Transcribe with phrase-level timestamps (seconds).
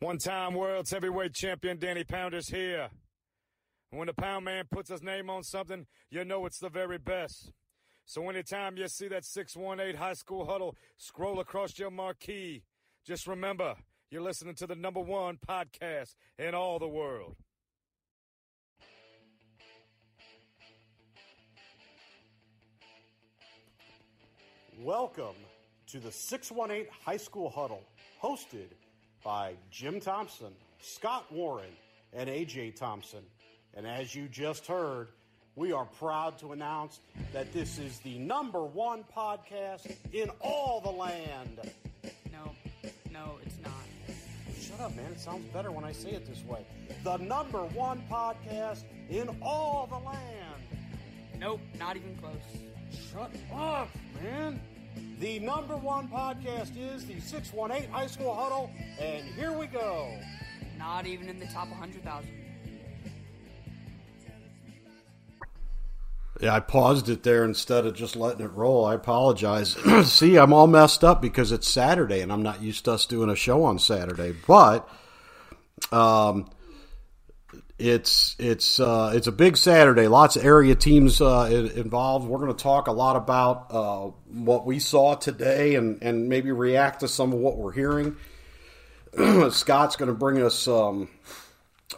[0.00, 2.90] One time world's heavyweight champion Danny Pounder's here.
[3.90, 6.98] And when the pound man puts his name on something, you know it's the very
[6.98, 7.50] best.
[8.04, 12.62] So anytime you see that 618 high school huddle scroll across your marquee,
[13.06, 13.74] just remember
[14.10, 17.34] you're listening to the number one podcast in all the world.
[24.78, 25.36] Welcome
[25.86, 27.82] to the 618 High School Huddle,
[28.22, 28.68] hosted
[29.26, 31.72] by Jim Thompson, Scott Warren,
[32.12, 33.24] and AJ Thompson.
[33.74, 35.08] And as you just heard,
[35.56, 37.00] we are proud to announce
[37.32, 41.72] that this is the number one podcast in all the land.
[42.30, 42.52] No,
[43.10, 43.72] no, it's not.
[44.60, 45.10] Shut up, man.
[45.10, 46.64] It sounds better when I say it this way.
[47.02, 50.62] The number one podcast in all the land.
[51.36, 53.10] Nope, not even close.
[53.12, 53.88] Shut up,
[54.22, 54.60] man.
[55.18, 60.18] The number one podcast is the 618 High School Huddle, and here we go.
[60.78, 62.28] Not even in the top 100,000.
[66.40, 68.84] Yeah, I paused it there instead of just letting it roll.
[68.84, 69.76] I apologize.
[70.04, 73.30] See, I'm all messed up because it's Saturday and I'm not used to us doing
[73.30, 74.34] a show on Saturday.
[74.46, 74.86] But
[75.92, 76.50] um,
[77.78, 80.08] it's it's uh, it's a big Saturday.
[80.08, 82.26] Lots of area teams uh, involved.
[82.26, 86.52] We're going to talk a lot about uh, what we saw today and and maybe
[86.52, 88.16] react to some of what we're hearing.
[89.50, 91.08] Scott's going to bring us um,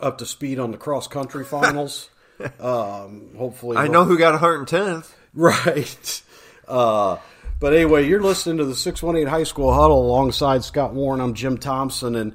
[0.00, 2.10] up to speed on the cross country finals.
[2.58, 5.14] um, hopefully, I know who got a 110th.
[5.34, 6.22] Right.
[6.66, 7.18] Uh,
[7.60, 11.20] but anyway, you're listening to the 618 High School Huddle alongside Scott Warren.
[11.20, 12.32] I'm Jim Thompson, and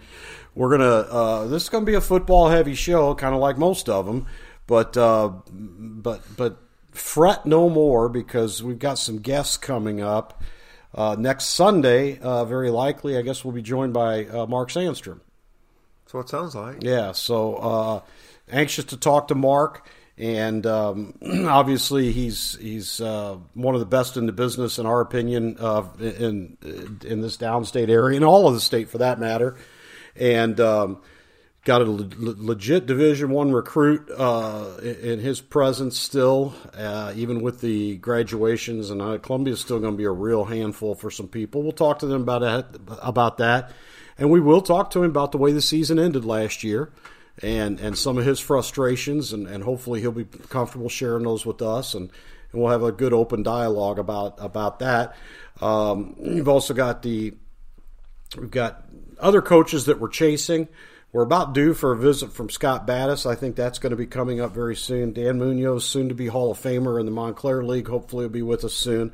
[0.56, 0.86] we're gonna.
[0.86, 4.28] Uh, this is gonna be a football heavy show, kind of like most of them.
[4.68, 6.58] But uh, but but
[6.92, 10.42] fret no more because we've got some guests coming up
[10.94, 12.20] uh, next Sunday.
[12.20, 15.20] Uh, very likely, I guess we'll be joined by uh, Mark Sandstrom.
[16.04, 16.84] That's what it sounds like.
[16.84, 17.14] Yeah.
[17.14, 18.02] So uh,
[18.52, 19.88] anxious to talk to Mark.
[20.16, 25.02] And um, obviously, he's he's uh, one of the best in the business, in our
[25.02, 26.56] opinion, uh, in
[27.04, 29.58] in this downstate area, in all of the state for that matter
[30.16, 31.02] and um,
[31.66, 37.62] got a le- legit Division One recruit uh, in his presence still, uh, even with
[37.62, 38.90] the graduations.
[38.90, 41.64] And uh, Columbia is still going to be a real handful for some people.
[41.64, 43.72] We'll talk to them about that, about that,
[44.18, 46.92] and we will talk to him about the way the season ended last year.
[47.42, 51.64] And, and some of his frustrations, and, and hopefully he'll be comfortable sharing those with
[51.64, 52.12] us, and,
[52.52, 55.16] and we'll have a good open dialogue about about that.
[55.60, 57.34] Um, you've also got the
[58.38, 58.84] we've got
[59.20, 60.68] other coaches that we're chasing.
[61.12, 63.30] We're about due for a visit from Scott Battis.
[63.30, 65.14] I think that's going to be coming up very soon.
[65.14, 68.42] Dan Munoz, soon to be Hall of Famer in the Montclair League, hopefully will be
[68.42, 69.14] with us soon.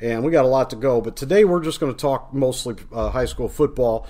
[0.00, 1.00] And we got a lot to go.
[1.00, 4.08] But today we're just going to talk mostly uh, high school football.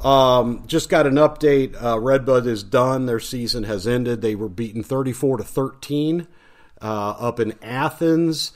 [0.00, 1.80] Um, just got an update.
[1.80, 3.06] Uh, Redbud is done.
[3.06, 4.22] Their season has ended.
[4.22, 6.26] They were beaten 34 to 13
[6.80, 8.52] uh, up in Athens.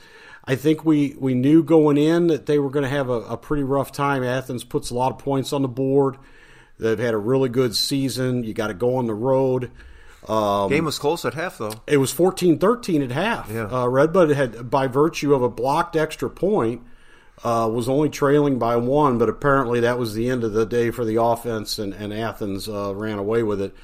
[0.49, 3.37] I think we, we knew going in that they were going to have a, a,
[3.37, 4.23] pretty rough time.
[4.23, 6.17] Athens puts a lot of points on the board.
[6.79, 8.43] They've had a really good season.
[8.43, 9.69] You got to go on the road.
[10.27, 11.73] Um, Game was close at half, though.
[11.85, 13.51] It was 14 13 at half.
[13.51, 13.65] Yeah.
[13.65, 16.81] Uh, Redbud had, by virtue of a blocked extra point,
[17.43, 20.89] uh, was only trailing by one, but apparently that was the end of the day
[20.89, 23.75] for the offense, and, and Athens uh, ran away with it.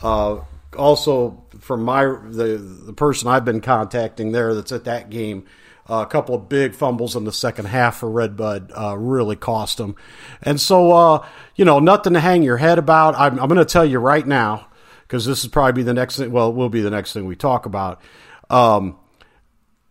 [0.00, 0.38] Uh,
[0.78, 5.46] also, from my the the person I've been contacting there that's at that game,
[5.90, 9.78] uh, a couple of big fumbles in the second half for Redbud uh, really cost
[9.78, 9.96] them.
[10.40, 11.26] And so, uh,
[11.56, 13.14] you know, nothing to hang your head about.
[13.16, 14.68] I'm, I'm going to tell you right now,
[15.02, 17.66] because this is probably the next thing, well, will be the next thing we talk
[17.66, 18.00] about.
[18.48, 18.96] Um,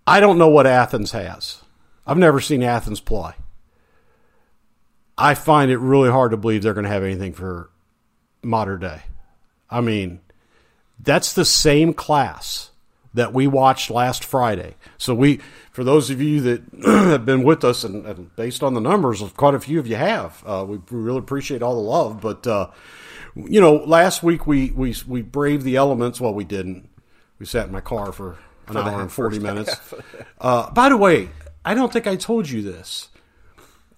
[0.07, 1.61] I don't know what Athens has.
[2.07, 3.33] I've never seen Athens play.
[5.17, 7.69] I find it really hard to believe they're going to have anything for
[8.41, 9.03] Mater Dei.
[9.69, 10.19] I mean,
[10.99, 12.70] that's the same class
[13.13, 14.75] that we watched last Friday.
[14.97, 15.39] So we,
[15.71, 19.21] for those of you that have been with us, and, and, based on the numbers,
[19.35, 20.43] quite a few of you have.
[20.45, 22.21] Uh, we really appreciate all the love.
[22.21, 22.69] But uh,
[23.35, 26.21] you know, last week we we we braved the elements.
[26.21, 26.89] Well, we didn't.
[27.39, 28.37] We sat in my car for
[28.67, 29.75] an for hour and forty minutes.
[30.39, 31.29] Uh, by the way,
[31.63, 33.09] I don't think I told you this.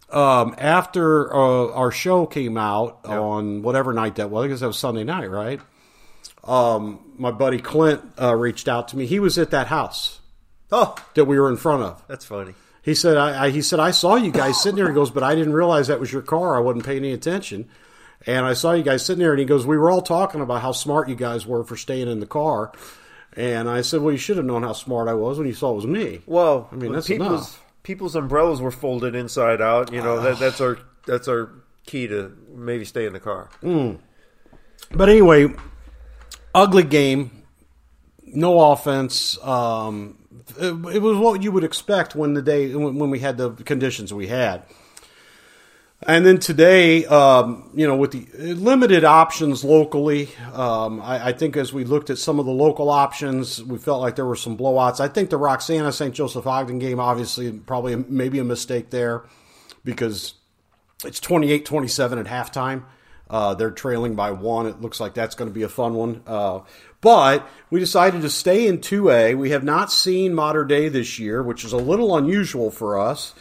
[0.10, 3.14] Um, after uh, our show came out yep.
[3.14, 5.62] on whatever night that was, I guess that was Sunday night, right?
[6.44, 9.06] Um, my buddy Clint uh, reached out to me.
[9.06, 10.20] He was at that house.
[10.72, 12.04] Oh, that we were in front of.
[12.08, 12.56] That's funny.
[12.82, 14.88] He said, I, I, he said, I saw you guys sitting there.
[14.88, 16.56] He goes, but I didn't realize that was your car.
[16.56, 17.70] I wasn't paying any attention.
[18.26, 20.62] And I saw you guys sitting there, and he goes, we were all talking about
[20.62, 22.72] how smart you guys were for staying in the car.
[23.36, 25.72] And I said, well, you should have known how smart I was when you saw
[25.72, 26.22] it was me.
[26.26, 27.64] Well, I mean, that's people's enough.
[27.84, 29.92] people's umbrellas were folded inside out.
[29.92, 31.50] You know, that, that's our that's our
[31.86, 33.50] key to maybe stay in the car.
[33.62, 34.00] Mm.
[34.92, 35.48] But anyway,
[36.54, 37.44] ugly game,
[38.26, 39.42] no offense.
[39.44, 40.18] Um,
[40.58, 43.52] it, it, was what you would expect when the day when, when we had the
[43.52, 44.64] conditions we had.
[46.06, 51.56] And then today, um, you know, with the limited options locally, um, I, I, think
[51.56, 54.58] as we looked at some of the local options, we felt like there were some
[54.58, 55.00] blowouts.
[55.00, 56.14] I think the Roxana St.
[56.14, 59.24] Joseph Ogden game, obviously, probably maybe a mistake there
[59.86, 60.34] because
[61.06, 62.84] it's 28 27 at halftime.
[63.30, 64.68] Uh, they're trailing by one.
[64.68, 66.22] It looks like that's going to be a fun one.
[66.28, 66.62] Uh,
[67.02, 69.38] but we decided to stay in 2A.
[69.38, 73.34] We have not seen Mater Dei this year, which is a little unusual for us.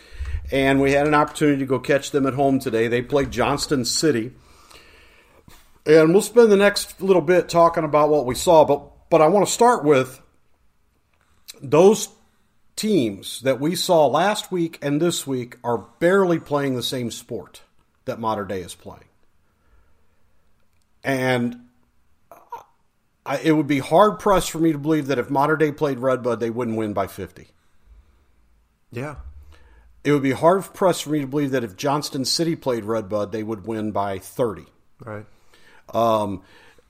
[0.51, 2.89] And we had an opportunity to go catch them at home today.
[2.89, 4.33] They played Johnston City.
[5.87, 8.65] And we'll spend the next little bit talking about what we saw.
[8.65, 10.21] But, but I want to start with
[11.61, 12.09] those
[12.77, 17.63] teams that we saw last week and this week are barely playing the same sport
[18.05, 19.05] that Mater Dei is playing.
[21.05, 21.69] And
[23.25, 25.99] I, it would be hard pressed for me to believe that if Mater Dei played
[25.99, 27.49] Redbud, they wouldn't win by 50.
[28.91, 29.17] Yeah.
[30.05, 33.31] It would be hard pressed for me to believe that if Johnston City played Redbud,
[33.31, 34.67] they would win by 30.
[35.05, 35.25] Right.
[35.95, 36.43] Um,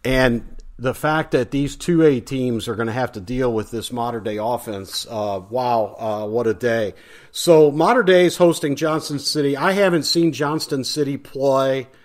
[0.05, 3.93] and the fact that these 2A teams are going to have to deal with this
[3.93, 6.94] Mater Dei offense, uh, wow, uh, what a day.
[7.31, 9.56] So Mater Dei is hosting Johnston City.
[9.56, 11.88] I haven't seen Johnston City play–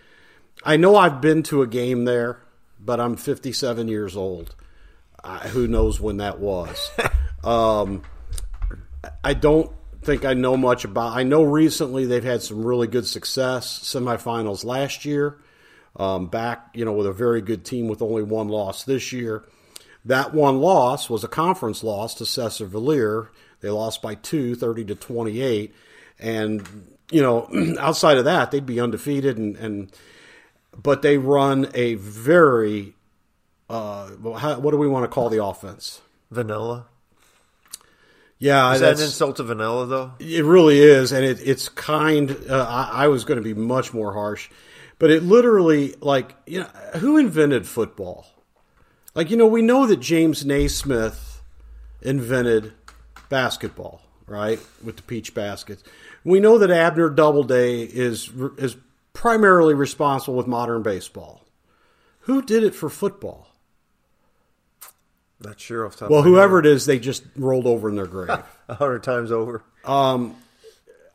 [0.68, 2.42] I know I've been to a game there,
[2.78, 4.54] but I'm 57 years old.
[5.24, 6.92] I, who knows when that was?
[7.46, 8.04] um,
[9.24, 9.72] I don't
[10.02, 11.16] think I know much about.
[11.16, 13.80] I know recently they've had some really good success.
[13.80, 15.38] Semifinals last year,
[15.96, 19.46] um, back you know with a very good team with only one loss this year.
[20.04, 23.28] That one loss was a conference loss to Cesar Villiers.
[23.62, 25.74] They lost by two, 30 to 28.
[26.20, 27.50] And, you know,
[27.80, 29.92] outside of that, they'd be undefeated and, and
[30.81, 32.95] but they run a very
[33.69, 36.01] uh, how, what do we want to call the offense?
[36.31, 36.85] Vanilla.
[38.39, 40.12] Yeah, is that an insult to vanilla though?
[40.19, 42.38] It really is, and it, it's kind.
[42.47, 44.50] Uh, I, I was going to be much more harsh,
[45.00, 46.68] but it literally like you know
[47.00, 48.27] who invented football?
[49.15, 51.41] Like you know we know that James Naismith
[52.03, 52.74] invented
[53.27, 54.59] basketball, right?
[54.83, 55.83] With the peach baskets.
[56.24, 58.77] We know that Abner Doubleday is is
[59.18, 61.41] primarily responsible with modern baseball.
[62.22, 63.48] Who did it for football?
[65.39, 66.12] Not sure off top.
[66.12, 69.63] Well, whoever it is, they just rolled over in their grave a hundred times over.
[69.84, 70.36] Um,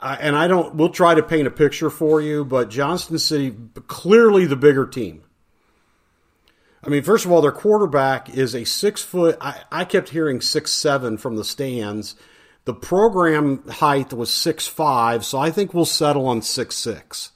[0.01, 0.75] I, and I don't.
[0.75, 3.55] We'll try to paint a picture for you, but Johnston City
[3.87, 5.23] clearly the bigger team.
[6.83, 9.39] I mean, first of all, their quarterback is a six foot.
[9.41, 12.17] I, I kept hearing six seven from the stands.
[12.65, 17.31] The program height was six five, so I think we'll settle on six six.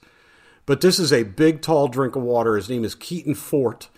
[0.67, 2.55] But this is a big, tall drink of water.
[2.55, 3.89] His name is Keaton Fort.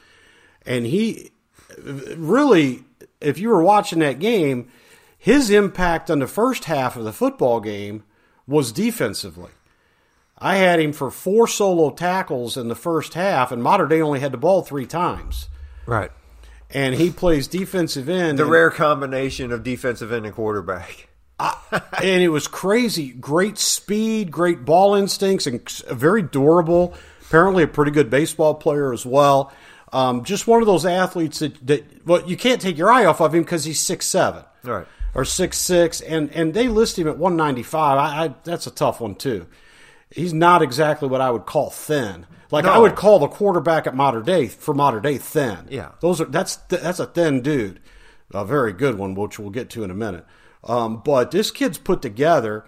[0.65, 1.31] And he
[2.15, 2.85] really,
[3.19, 4.69] if you were watching that game,
[5.17, 8.03] his impact on the first half of the football game
[8.47, 9.51] was defensively.
[10.38, 14.19] I had him for four solo tackles in the first half, and Mater Dei only
[14.19, 15.49] had the ball three times.
[15.85, 16.11] Right.
[16.69, 18.38] And he plays defensive end.
[18.38, 21.09] The and, rare combination of defensive end and quarterback.
[21.72, 23.12] and it was crazy.
[23.12, 26.93] Great speed, great ball instincts, and very durable.
[27.22, 29.51] Apparently, a pretty good baseball player as well.
[29.91, 33.22] Um, just one of those athletes that, that well, you can't take your eye off
[33.22, 37.08] of him because he's six seven, right, or six six, and and they list him
[37.08, 37.98] at one ninety five.
[37.98, 39.48] I, I, that's a tough one too.
[40.12, 42.25] He's not exactly what I would call thin.
[42.51, 42.72] Like no.
[42.72, 45.67] I would call the quarterback at Mater Dei for Mater Dei thin.
[45.69, 47.79] Yeah, those are that's that's a thin dude,
[48.31, 50.25] a very good one, which we'll get to in a minute.
[50.63, 52.66] Um, but this kid's put together,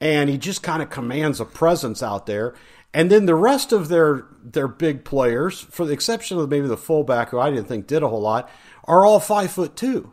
[0.00, 2.54] and he just kind of commands a presence out there.
[2.92, 6.76] And then the rest of their their big players, for the exception of maybe the
[6.76, 8.50] fullback, who I didn't think did a whole lot,
[8.84, 10.10] are all five foot two.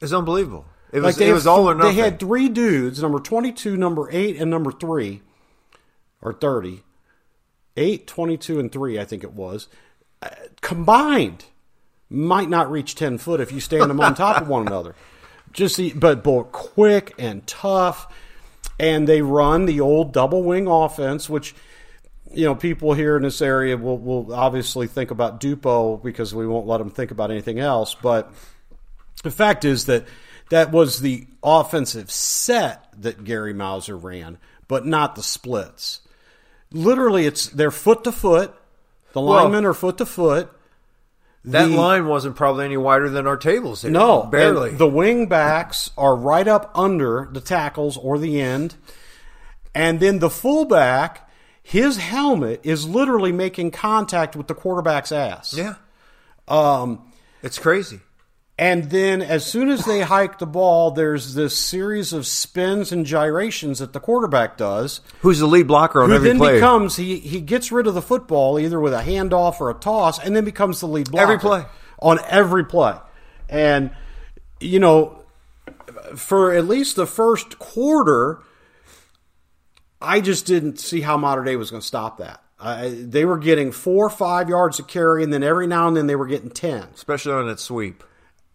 [0.00, 0.64] It's unbelievable.
[0.92, 1.96] It was, they it was had- all or nothing.
[1.96, 5.20] They had three dudes, number 22, number 8, and number 3,
[6.22, 6.82] or 30.
[7.76, 9.68] 8, 22, and 3, I think it was.
[10.22, 10.30] Uh,
[10.62, 11.44] combined,
[12.08, 14.94] might not reach 10 foot if you stand them on top of one another.
[15.52, 18.12] Just the, but both quick and tough.
[18.80, 21.54] And they run the old double wing offense, which
[22.32, 26.46] you know, people here in this area will, will obviously think about Dupo because we
[26.46, 27.94] won't let them think about anything else.
[27.94, 28.32] But
[29.22, 30.06] the fact is that
[30.50, 36.00] that was the offensive set that Gary Mauser ran, but not the splits.
[36.70, 38.54] Literally, it's they're foot to foot.
[39.12, 40.50] The Well- linemen are foot to foot.
[41.52, 43.90] That The- line wasn't probably any wider than our tables here.
[43.90, 44.70] No, barely.
[44.70, 48.76] The wing backs are right up under the tackles or the end,
[49.74, 51.28] and then the fullback,
[51.62, 55.54] his helmet is literally making contact with the quarterback's ass.
[55.56, 55.74] yeah,
[56.46, 57.00] Um,
[57.42, 58.00] it's crazy.
[58.60, 63.06] And then as soon as they hike the ball, there's this series of spins and
[63.06, 65.00] gyrations that the quarterback does.
[65.20, 66.54] Who's the lead blocker on Who every then play?
[66.54, 70.18] becomes he he gets rid of the football either with a handoff or a toss,
[70.18, 71.64] and then becomes the lead blocker Every play.
[72.00, 72.96] on every play.
[73.48, 73.92] And
[74.60, 75.24] you know,
[76.16, 78.40] for at least the first quarter,
[80.00, 82.42] I just didn't see how Mater Dei was going to stop that.
[82.58, 85.96] Uh, they were getting four or five yards of carry, and then every now and
[85.96, 88.02] then they were getting ten especially on that sweep.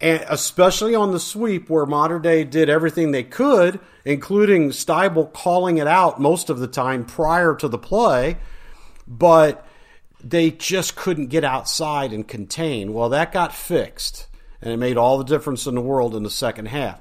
[0.04, 5.78] And especially on the sweep where Mater Dei did everything they could, including Steibel calling
[5.78, 8.36] it out most of the time prior to the play,
[9.08, 9.66] but
[10.22, 12.92] they just couldn't get outside and contain.
[12.92, 14.28] Well, that got fixed,
[14.62, 17.00] and it made all the difference in the world in the second half.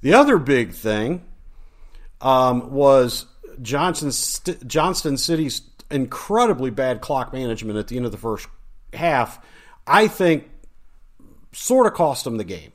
[0.00, 1.22] The other big thing
[2.20, 3.26] um, was
[3.62, 8.48] Johnson St- Johnston City's incredibly bad clock management at the end of the first
[8.92, 9.38] half.
[9.86, 10.50] I think
[11.52, 12.72] sort of cost them the game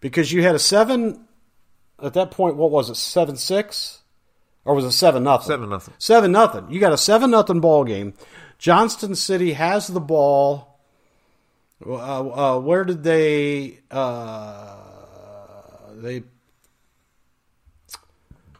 [0.00, 1.26] because you had a seven
[2.02, 2.56] at that point.
[2.56, 2.96] What was it?
[2.96, 4.00] Seven six,
[4.64, 5.48] or was it seven nothing?
[5.48, 5.94] Seven nothing.
[5.98, 6.70] Seven nothing.
[6.70, 8.14] You got a seven nothing ball game.
[8.58, 10.78] Johnston City has the ball.
[11.84, 13.80] Uh, uh, where did they?
[13.90, 14.76] Uh,
[15.94, 16.22] they.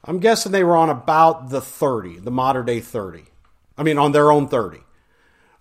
[0.03, 3.25] I'm guessing they were on about the 30, the Mater Dei 30.
[3.77, 4.81] I mean, on their own 30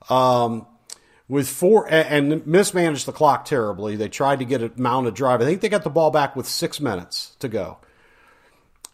[0.09, 0.65] um,
[1.29, 3.95] with four and, mismanaged the clock terribly.
[3.95, 5.41] They tried to get a mounted drive.
[5.41, 7.77] I think they got the ball back with six minutes to go.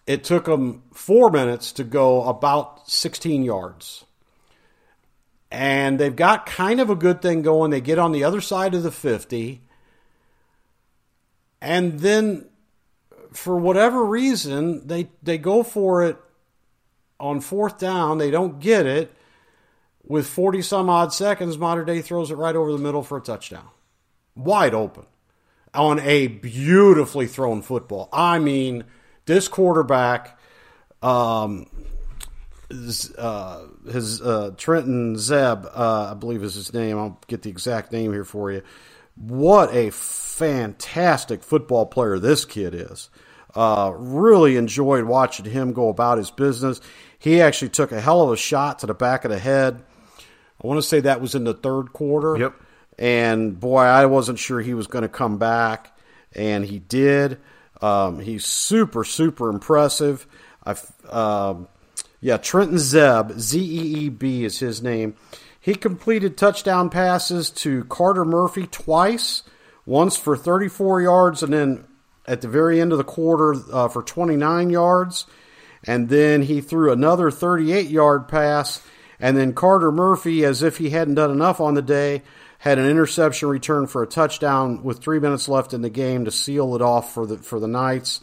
[0.05, 4.03] It took them four minutes to go about 16 yards.
[5.49, 7.71] And they've got kind of a good thing going.
[7.71, 9.61] They get on the other side of the 50.
[11.61, 12.49] And then,
[13.31, 16.17] for whatever reason, they, they go for it
[17.17, 18.17] on fourth down.
[18.17, 19.15] They don't get it
[20.07, 23.21] with 40 some odd seconds, Mater Dei throws it right over the middle for a
[23.21, 23.67] touchdown.
[24.35, 25.05] Wide open
[25.73, 28.09] on a beautifully thrown football.
[28.11, 28.85] I mean,
[29.25, 30.39] this quarterback,
[31.01, 31.67] um,
[33.17, 36.97] uh, his uh, Trenton Zeeb, uh, I believe is his name.
[36.97, 38.61] I'll get the exact name here for you.
[39.15, 43.09] What a fantastic football player this kid is.
[43.53, 46.81] Uh, really enjoyed watching him go about his business.
[47.17, 49.81] He actually took a hell of a shot to the back of the head.
[50.65, 52.37] I want to say that was in the third quarter.
[52.37, 52.55] Yep.
[52.97, 55.95] And boy, I wasn't sure he was going to come back,
[56.33, 57.37] and he did.
[57.81, 60.25] Um, he's super, super impressive.
[60.65, 60.75] I,
[61.09, 61.67] um,
[62.19, 65.15] yeah, Trenton Zeeb, Z E E B is his name.
[65.59, 69.43] He completed touchdown passes to Carter Murphy twice,
[69.85, 71.85] once for 34 yards, and then
[72.27, 75.27] at the very end of the quarter uh, for 29 yards.
[75.83, 78.81] And then he threw another 38 yard pass.
[79.19, 82.21] And then Carter Murphy, as if he hadn't done enough on the day,
[82.59, 86.31] had an interception return for a touchdown with three minutes left in the game to
[86.31, 88.21] seal it off for the for the Knights.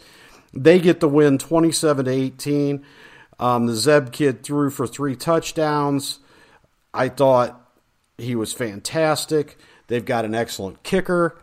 [0.53, 2.85] They get the win, twenty-seven to eighteen.
[3.39, 6.19] Um, the Zeeb kid threw for three touchdowns.
[6.93, 7.59] I thought
[8.17, 9.57] he was fantastic.
[9.87, 11.35] They've got an excellent kicker.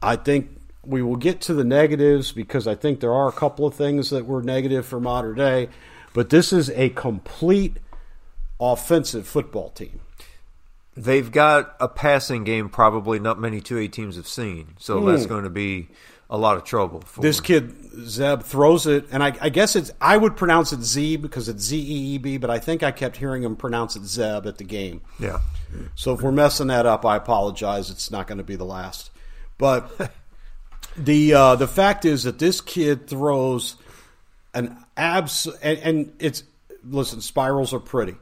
[0.00, 3.66] I think we will get to the negatives because I think there are a couple
[3.66, 5.68] of things that were negative for Mater Dei,
[6.14, 7.76] but this is a complete
[8.60, 10.00] offensive football team.
[10.96, 15.44] They've got a passing game probably not many 2A teams have seen, so that's going
[15.44, 15.88] to be
[16.28, 17.00] a lot of trouble.
[17.00, 17.22] For Hmm.
[17.22, 21.16] This kid Zeeb throws it, and I, I guess it's I would pronounce it Z
[21.16, 24.04] because it's Z E E B, but I think I kept hearing him pronounce it
[24.04, 25.00] Zeb at the game.
[25.18, 25.40] yeah,
[25.94, 27.88] So if we're messing that up, I apologize.
[27.90, 29.10] It's not going to be the last.
[29.58, 30.10] But
[30.96, 33.76] the uh, the fact is that this kid throws
[34.54, 36.42] an abs and, and it's
[36.84, 38.16] listen spirals are pretty,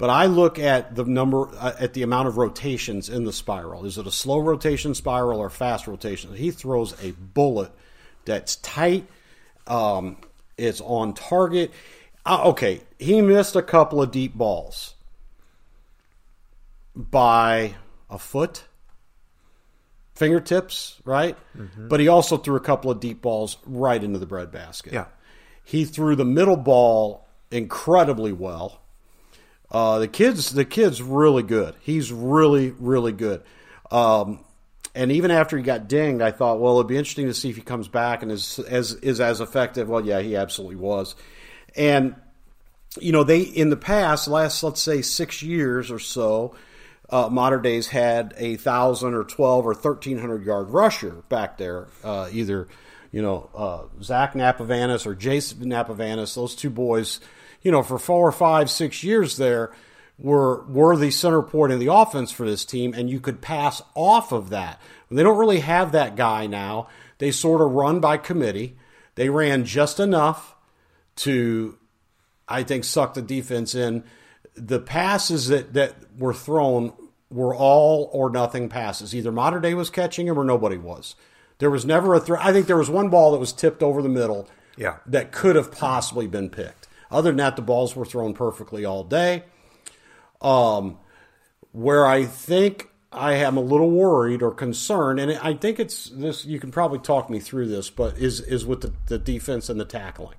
[0.00, 3.84] But I look at the number uh, at the amount of rotations in the spiral.
[3.84, 6.34] Is it a slow rotation spiral or fast rotation?
[6.34, 7.70] He throws a bullet
[8.24, 9.06] that's tight.
[9.66, 10.16] Um,
[10.56, 11.70] it's on target.
[12.24, 14.94] Uh, okay, he missed a couple of deep balls
[16.96, 17.74] by
[18.08, 18.64] a foot,
[20.14, 21.36] fingertips, right?
[21.54, 21.88] Mm-hmm.
[21.88, 24.94] But he also threw a couple of deep balls right into the breadbasket.
[24.94, 25.08] Yeah.
[25.62, 28.80] He threw the middle ball incredibly well.
[29.70, 31.74] Uh, the kids, the kid's really good.
[31.80, 33.42] He's really, really good.
[33.90, 34.44] Um,
[34.94, 37.56] and even after he got dinged, I thought, well, it'd be interesting to see if
[37.56, 39.88] he comes back and is as is as effective.
[39.88, 41.14] Well, yeah, he absolutely was.
[41.76, 42.16] And
[42.98, 46.56] you know, they in the past, last let's say six years or so,
[47.08, 51.86] uh, Mater Dei's had a thousand or twelve or thirteen hundred yard rusher back there,
[52.02, 52.66] uh, either
[53.12, 56.34] you know uh, Zach Napavanis or Jason Napavanis.
[56.34, 57.20] Those two boys,
[57.62, 59.72] you know, for four or five, six years there
[60.18, 63.82] were were the center point in the offense for this team, and you could pass
[63.94, 64.80] off of that.
[65.10, 66.88] They don't really have that guy now.
[67.18, 68.76] They sort of run by committee.
[69.16, 70.54] They ran just enough
[71.16, 71.76] to,
[72.48, 74.04] I think, suck the defense in.
[74.54, 76.92] The passes that, that were thrown
[77.30, 79.14] were all or nothing passes.
[79.14, 81.14] Either Mater Dei was catching them or nobody was.
[81.58, 82.38] There was never a throw.
[82.40, 84.96] I think there was one ball that was tipped over the middle Yeah.
[85.06, 86.79] that could have possibly been picked.
[87.10, 89.44] Other than that, the balls were thrown perfectly all day.
[90.40, 90.98] Um,
[91.72, 96.44] where I think I am a little worried or concerned, and I think it's this.
[96.44, 99.80] You can probably talk me through this, but is is with the, the defense and
[99.80, 100.36] the tackling.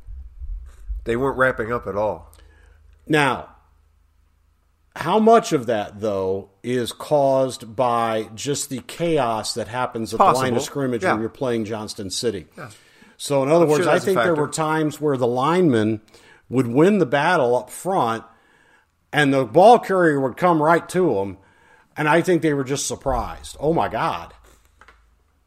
[1.04, 2.32] They weren't wrapping up at all.
[3.08, 3.50] Now,
[4.96, 10.24] how much of that though is caused by just the chaos that happens at the
[10.24, 11.14] line of scrimmage Yeah.
[11.14, 12.48] when you're playing Johnston City?
[13.18, 16.02] So, in other words, sure I think there were times where the lineman
[16.52, 18.26] would win the battle up front,
[19.14, 21.38] and the ball carrier would come right to him,
[21.96, 23.56] and I think they were just surprised.
[23.60, 24.34] Oh my God,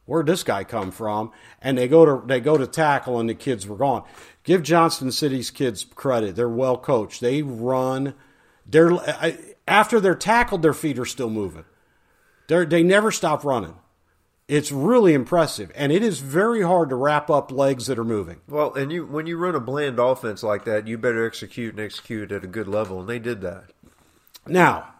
[0.06, 1.30] where'd this guy come from?
[1.60, 4.04] And they go to they go to tackle, and the kids were gone.
[4.44, 7.20] Give Johnston City's kids credit; they're well coached.
[7.20, 8.14] They run.
[8.66, 8.92] They're
[9.68, 11.66] after they're tackled, their feet are still moving.
[12.48, 13.76] They they never stop running.
[14.46, 18.42] It's really impressive, and it is very hard to wrap up legs that are moving.
[18.46, 21.82] Well, and you when you run a bland offense like that, you better execute and
[21.82, 23.70] execute at a good level, and they did that.
[24.46, 24.92] Now,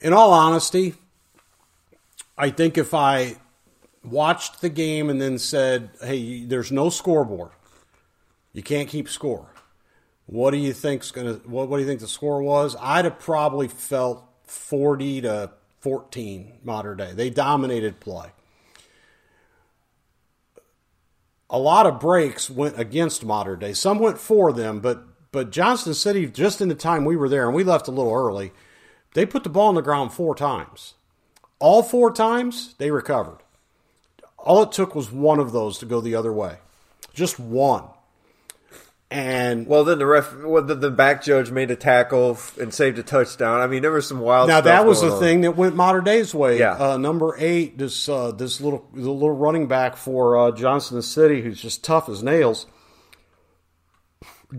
[0.00, 0.94] in all honesty,
[2.38, 3.36] I think if I
[4.02, 7.50] watched the game and then said, "Hey, there's no scoreboard.
[8.54, 9.50] You can't keep score."
[10.24, 11.34] What do you think's gonna?
[11.44, 12.74] What, what do you think the score was?
[12.80, 16.54] I'd have probably felt forty to fourteen.
[16.64, 18.30] Mater Dei, they dominated play.
[21.48, 23.72] A lot of breaks went against Mater Dei.
[23.72, 27.46] Some went for them, but but Johnston City, just in the time we were there,
[27.46, 28.52] and we left a little early,
[29.14, 30.94] they put the ball on the ground four times.
[31.58, 33.38] All four times they recovered.
[34.38, 36.58] All it took was one of those to go the other way,
[37.12, 37.84] just one.
[39.08, 42.98] And Well, then the ref, well, the, the back judge made a tackle and saved
[42.98, 43.60] a touchdown.
[43.60, 44.48] I mean, there was some wild.
[44.48, 45.20] now that was the on.
[45.20, 46.58] thing that went Mater Dei's way.
[46.58, 46.72] Yeah.
[46.72, 51.40] Uh, number eight, this uh, this little the little running back for uh, Johnston City,
[51.42, 52.66] who's just tough as nails,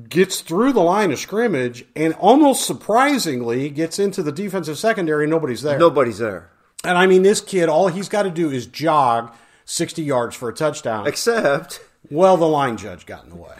[0.07, 5.25] gets through the line of scrimmage and almost surprisingly gets into the defensive secondary.
[5.25, 5.77] and Nobody's there.
[5.79, 6.49] Nobody's there
[6.85, 9.33] And I mean, this kid, all he's got to do is jog
[9.65, 11.05] sixty yards for a touchdown.
[11.05, 13.55] except Well, the line judge got in the way.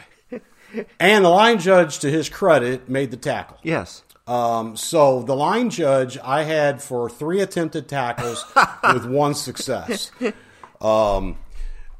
[1.00, 3.56] And the line judge, to his credit, made the tackle.
[3.62, 8.44] yes, Um, so the line judge I had for three attempted tackles
[8.92, 10.10] with one success.
[10.80, 11.38] Um,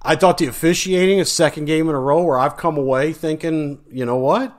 [0.02, 3.80] I thought the officiating a second game in a row where I've come away thinking,
[3.90, 4.54] you know what,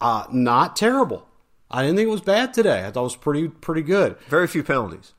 [0.00, 1.26] uh, not terrible.
[1.70, 2.84] I didn't think it was bad today.
[2.86, 4.16] I thought it was pretty pretty good.
[4.28, 5.12] very few penalties.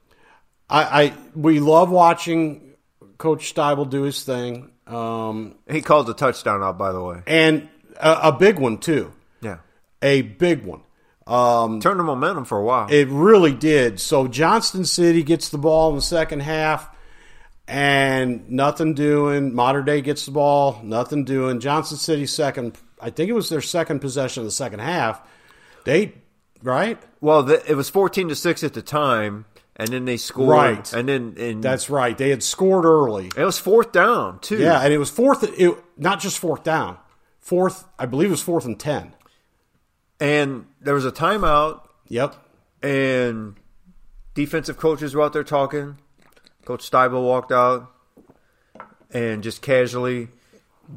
[0.69, 2.75] I, I we love watching
[3.17, 7.21] Coach Steibel do his thing, um, He called the touchdown out, by the way.
[7.27, 7.67] and
[7.99, 9.57] a, a big one too, Yeah,
[10.01, 10.81] a big one.
[11.27, 12.87] Um, turned the momentum for a while.
[12.91, 13.99] It really did.
[13.99, 16.87] So Johnston City gets the ball in the second half,
[17.67, 19.53] and nothing doing.
[19.53, 21.59] Mater Dei gets the ball, nothing doing.
[21.59, 22.77] Johnston City second.
[23.01, 25.21] I think it was their second possession of the second half.
[25.83, 26.13] They
[26.61, 26.99] right.
[27.21, 30.49] well, the, it was fourteen to six at the time, and then they scored.
[30.49, 30.93] Right.
[30.93, 32.15] and then and That's right.
[32.17, 33.31] They had scored early.
[33.35, 34.59] it was fourth down too.
[34.59, 35.43] Yeah, and it was fourth.
[35.59, 36.97] It, not just fourth down.
[37.45, 39.13] Fourth, I believe it was fourth and ten.
[40.19, 42.35] and there was a timeout, Yep.
[42.81, 43.55] and
[44.33, 45.97] defensive coaches were out there talking.
[46.65, 47.91] Coach Steibel walked out
[49.11, 50.29] and just casually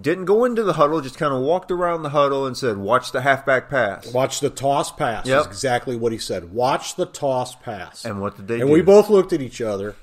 [0.01, 3.11] didn't go into the huddle, just kind of walked around the huddle and said, "Watch
[3.13, 5.27] the halfback pass." Watch the toss pass.
[5.27, 5.41] Yep.
[5.43, 6.53] Is exactly what he said.
[6.53, 8.05] Watch the toss pass.
[8.07, 8.73] And what did they And do?
[8.73, 9.97] we both looked at each other,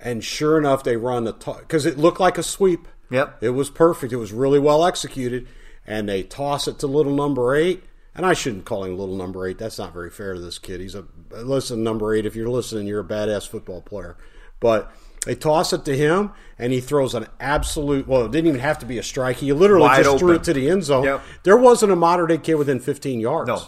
[0.00, 2.88] and sure enough, they run the toss because it looked like a sweep.
[3.10, 3.38] Yep.
[3.42, 4.12] It was perfect.
[4.12, 5.46] It was really well executed,
[5.86, 7.84] and they toss it to little number eight.
[8.14, 9.56] And I shouldn't call him little number eight.
[9.56, 10.80] That's not very fair to this kid.
[10.80, 12.26] He's a listen number eight.
[12.26, 14.18] If you're listening, you're a badass football player.
[14.60, 14.92] But
[15.24, 18.06] they toss it to him, and he throws an absolute.
[18.06, 19.38] Well, it didn't even have to be a strike.
[19.38, 21.04] He literally Wide just threw it to the end zone.
[21.04, 21.22] Yep.
[21.44, 23.48] There wasn't a Mater Dei kid within 15 yards.
[23.48, 23.62] No,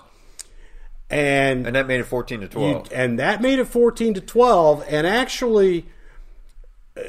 [1.10, 2.88] and and that made it fourteen to you- twelve.
[2.92, 5.86] and that made it 14 to 12 and actually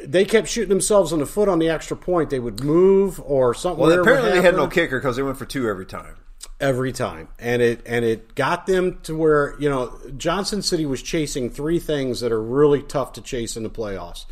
[0.06, 3.54] they kept shooting themselves in the foot on the extra point they would move or
[3.54, 6.15] something well, apparently they had no kicker because they went for two every time.
[6.60, 11.02] every time and it and it got them to where you know johnston city was
[11.04, 14.26] chasing three things that are really tough to chase in the playoffs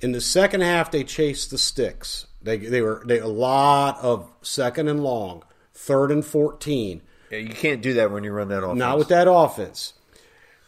[0.00, 4.30] in the second half they chased the sticks they, they were they a lot of
[4.40, 5.42] second and long
[5.74, 8.78] third and 14 Yeah, you can't do that when you run that offense.
[8.78, 9.92] not with that offense.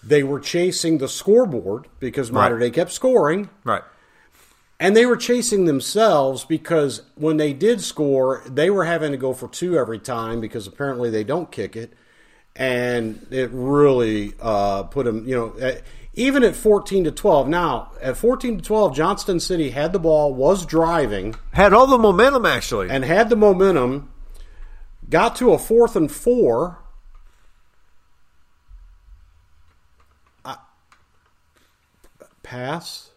[0.02, 3.82] They were chasing the scoreboard because Mater Dei kept scoring, right.
[4.80, 9.32] And they were chasing themselves because when they did score, they were having to go
[9.32, 11.92] for two every time because apparently they don't kick it,
[12.56, 15.26] and it really uh, put them.
[15.26, 15.82] You know, at,
[16.14, 17.48] even at fourteen to twelve.
[17.48, 21.98] Now at fourteen to twelve, Johnston City had the ball, was driving, Had all the
[21.98, 22.90] momentum actually.
[22.90, 24.10] and had the momentum.
[25.10, 26.78] Got to a fourth and four.
[30.44, 30.56] I-
[32.42, 33.10] pass?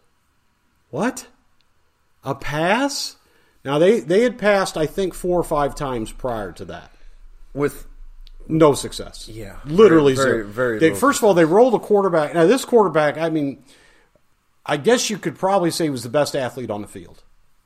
[0.90, 1.28] What?
[2.28, 3.16] A pass?
[3.66, 6.92] Now they they had passed I think four or five times prior to that.
[7.54, 7.88] with
[8.48, 9.28] No success.
[9.28, 9.58] Yeah.
[9.66, 10.48] literally Very, zero.
[10.48, 12.34] very, very They- first of all, they rolled a quarterback.
[12.34, 13.64] Now this quarterback, I mean,
[14.66, 17.24] I guess you could probably say he was the best athlete on the field,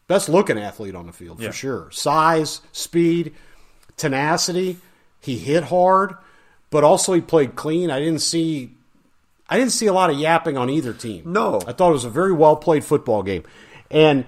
[0.08, 1.50] best looking athlete on the field Yeah.
[1.50, 1.88] for sure.
[1.92, 3.34] Size, speed,
[3.98, 4.78] tenacity.
[5.20, 6.16] He hit hard,
[6.72, 7.92] but also he played clean.
[7.92, 8.72] I didn't see.
[9.50, 11.24] I didn't see a lot of yapping on either team.
[11.26, 11.60] No.
[11.68, 13.44] I thought it was a very well played football game,
[13.92, 14.26] and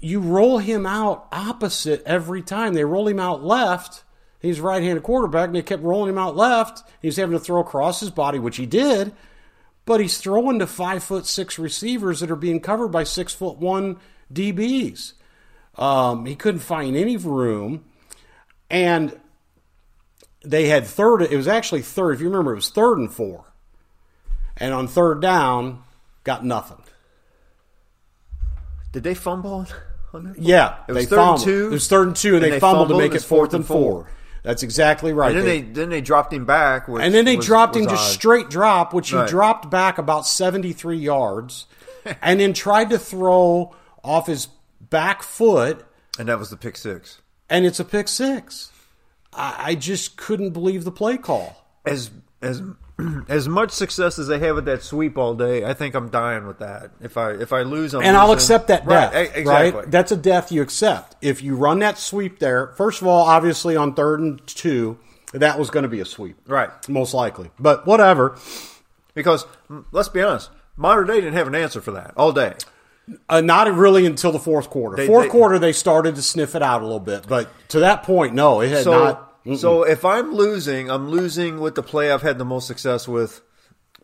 [0.00, 2.74] you roll him out opposite every time.
[2.74, 4.04] They roll him out left.
[4.40, 6.82] He's right-handed quarterback, and they kept rolling him out left.
[7.00, 9.12] He's having to throw across his body, which he did,
[9.84, 13.56] but he's throwing to five foot six receivers that are being covered by six foot
[13.56, 13.98] one
[14.32, 15.14] DBs.
[15.76, 17.84] Um, he couldn't find any room,
[18.70, 19.18] and
[20.44, 21.22] they had third.
[21.22, 22.12] It was actually third.
[22.12, 23.52] If you remember, it was third and four,
[24.56, 25.82] and on third down,
[26.24, 26.82] got nothing.
[28.96, 29.66] Did they fumble
[30.14, 30.38] on that?
[30.38, 32.50] Yeah, It was they third and two, It was third and two, and, and they,
[32.52, 34.10] they fumbled, fumbled, to make it fourth and four.
[34.42, 35.36] That's exactly right.
[35.36, 36.88] And then they then they dropped him back.
[36.88, 40.26] And then they was- dropped him was just straight drop, which he dropped back about
[40.26, 41.66] seventy three yards,
[42.22, 44.48] and then tried to throw off his
[44.80, 45.84] back foot,
[46.18, 47.20] and that was the pick six.
[47.50, 48.70] and it's a pick six.
[49.34, 51.66] I, I just couldn't believe the play call.
[51.84, 52.62] As as
[53.28, 56.46] as much success as they have with that sweep all day, I think I'm dying
[56.46, 56.90] with that.
[57.00, 59.36] If I if I lose, I'm and I'll accept that Right, death.
[59.36, 59.80] e- exactly.
[59.82, 59.90] Right?
[59.90, 61.16] That's a death you accept.
[61.20, 64.98] If you run that sweep there, first of all, obviously on third and two,
[65.34, 66.36] that was going to be a sweep.
[66.46, 66.70] Right.
[66.88, 67.50] Most likely.
[67.58, 68.38] But whatever.
[69.14, 69.46] because
[69.92, 72.54] let's be honest, Mater Dei didn't have an answer for that all day.
[73.28, 74.96] Uh, not really until the fourth quarter.
[74.96, 77.26] They- fourth they- quarter, they started to sniff it out a little bit.
[77.28, 79.25] But to that point, no, it had So not.
[79.46, 79.56] Mm-mm.
[79.56, 83.42] so if I'm losing, I'm losing with the play I've had the most success with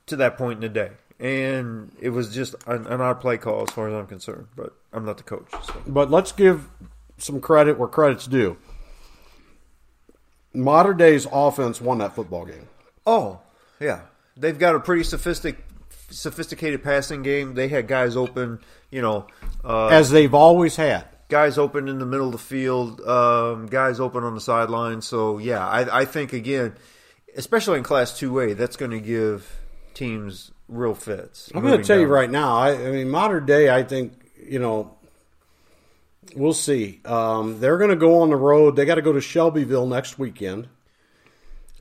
[0.07, 0.91] to that point in the day.
[1.19, 4.49] And it was just an, an odd play call as far as I'm concerned.
[4.57, 5.47] But I'm not the coach.
[5.51, 5.83] So.
[5.87, 6.69] But let's give
[7.19, 8.57] some credit where credit's due.
[10.55, 12.69] Mater Dei's offense won that football game.
[13.07, 13.41] Oh,
[13.81, 14.03] yeah.
[14.37, 15.65] They've got a pretty sophistic,
[16.11, 17.55] sophisticated passing game.
[17.55, 19.27] They had guys open, you know,
[19.65, 21.07] uh, as they've always had.
[21.29, 25.01] Guys open in the middle of the field, um, guys open on the sideline.
[25.01, 26.75] So, yeah, I, I think, again,
[27.37, 29.61] especially in Class 2A, that's going to give
[29.95, 31.51] teams real fits.
[31.55, 32.57] I'm going to tell you right now.
[32.57, 33.71] I, I mean, Mater Dei.
[33.71, 34.13] I think
[34.45, 34.97] you know.
[36.35, 37.01] We'll see.
[37.05, 38.77] Um, they're going to go on the road.
[38.77, 40.69] They got to go to Shelbyville next weekend,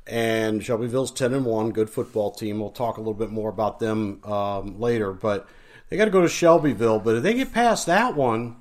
[0.05, 2.59] and Shelbyville's ten and one, good football team.
[2.59, 5.47] We'll talk a little bit more about them um, later, but
[5.89, 6.99] they got to go to Shelbyville.
[6.99, 8.57] But if they get past that one,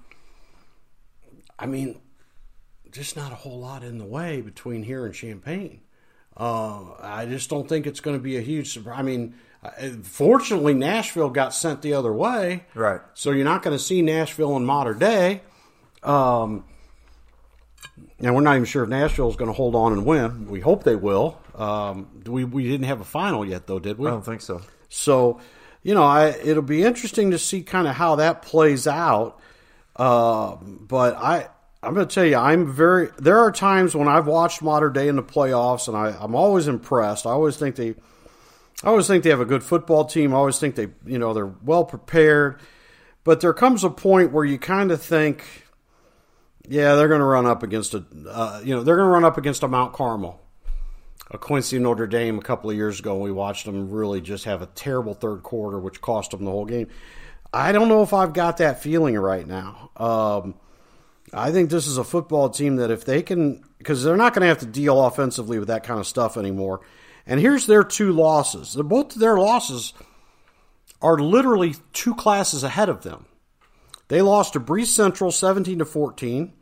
[1.60, 2.00] I mean,
[2.90, 5.82] just not a whole lot in the way between here and Champaign.
[6.36, 8.98] Uh, I just don't think it's going to be a huge surprise.
[8.98, 9.70] I mean, uh,
[10.02, 13.00] fortunately, Nashville got sent the other way, Right.
[13.14, 15.42] So you're not going to see Nashville in Mater Dei.
[16.02, 16.64] Um,
[18.20, 20.48] and we're not even sure if Nashville is going to hold on and win.
[20.48, 21.38] We hope they will.
[21.54, 24.08] Um, we we didn't have a final yet, though, did we?
[24.08, 24.62] I don't think so.
[24.88, 25.40] So,
[25.82, 29.38] you know, I, it'll be interesting to see kind of how that plays out.
[30.00, 31.46] Uh, but I,
[31.82, 33.10] I'm going to tell you, I'm very.
[33.18, 36.68] There are times when I've watched Mater Dei in the playoffs, and I, I'm always
[36.68, 37.26] impressed.
[37.26, 37.90] I always think they,
[38.82, 40.32] I always think they have a good football team.
[40.32, 42.60] I always think they, you know, they're well prepared.
[43.24, 45.44] But there comes a point where you kind of think,
[46.66, 49.26] yeah, they're going to run up against a, uh, you know, they're going to run
[49.26, 50.40] up against a Mount Carmel,
[51.30, 53.18] a Quincy Notre Dame a couple of years ago.
[53.18, 56.64] We watched them really just have a terrible third quarter, which cost them the whole
[56.64, 56.88] game.
[57.52, 59.90] I don't know if I've got that feeling right now.
[59.96, 60.54] Um,
[61.32, 64.42] I think this is a football team that if they can, because they're not going
[64.42, 66.80] to have to deal offensively with that kind of stuff anymore.
[67.26, 68.74] And here's their two losses.
[68.74, 69.92] They're both their losses
[71.02, 73.26] are literally two classes ahead of them.
[74.08, 76.52] They lost to Breese Central 17 to 14,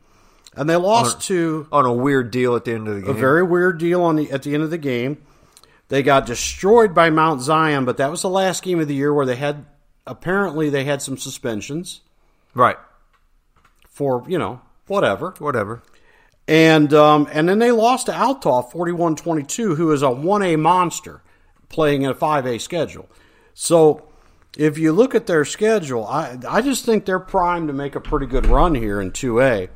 [0.55, 3.09] and they lost On- to on a weird deal at the end of the game.
[3.09, 5.17] a very weird deal on the at the end of the game.
[5.87, 9.11] They got destroyed by Mount Zion, but that was the last game of the year
[9.11, 9.65] where they had
[10.09, 12.01] apparently they had some suspensions
[12.53, 12.77] right.
[13.87, 15.33] for you know whatever.
[15.39, 15.81] Whatever.
[16.47, 21.21] And um, and then they lost to Althoff 41-22, who is a 1A monster
[21.69, 23.07] playing in a 5A schedule.
[23.53, 24.03] So
[24.57, 28.01] if you look at their schedule, I I just think they're primed to make a
[28.01, 29.69] pretty good run here in 2A.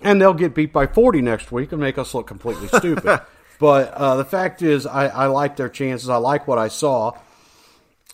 [0.00, 3.20] And they'll get beat by 40 next week and make us look completely stupid.
[3.58, 6.08] but uh, the fact is, I, I like their chances.
[6.08, 7.12] I like what I saw.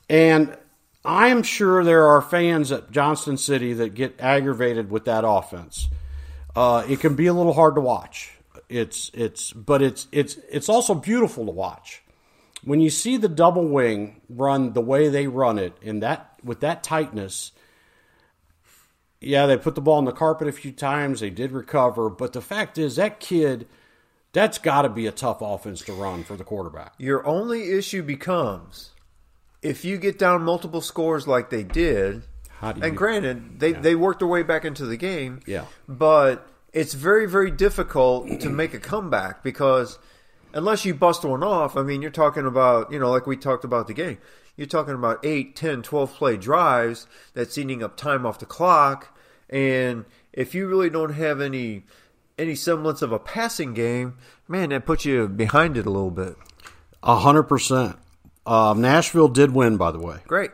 [0.09, 0.57] And
[1.09, 5.89] I'm sure there are fans at Johnston City that get aggravated with that offense.
[6.55, 8.35] Uh, it can be a little hard to watch.
[8.69, 12.03] It's it's but it's it's it's also beautiful to watch.
[12.63, 16.61] When you see the double wing run the way they run it in that with
[16.61, 17.53] that tightness,
[19.19, 21.21] yeah, they put the ball on the carpet a few times.
[21.21, 23.67] They did recover, but the fact is that kid,
[24.35, 26.93] that's got to be a tough offense to run for the quarterback.
[26.99, 28.91] Your only issue becomes
[29.63, 32.23] if you get down multiple scores like they did.
[32.61, 35.41] And you- granted, they, they worked their way back into the game.
[35.47, 35.67] Yeah.
[35.89, 39.99] But it's very, very difficult to make a comeback because
[40.53, 43.65] unless you bust one off, I mean, you're talking about, you know, like we talked
[43.65, 44.19] about the game,
[44.57, 49.17] you're talking about 8, 10, 12 play drives that's eating up time off the clock.
[49.49, 51.85] And if you really don't have any
[52.39, 54.17] any semblance of a passing game,
[54.47, 56.37] man, that puts you behind it a little bit.
[57.03, 57.97] A hundred percent.
[58.49, 60.17] Um, Nashville did win, by the way.
[60.27, 60.51] Great.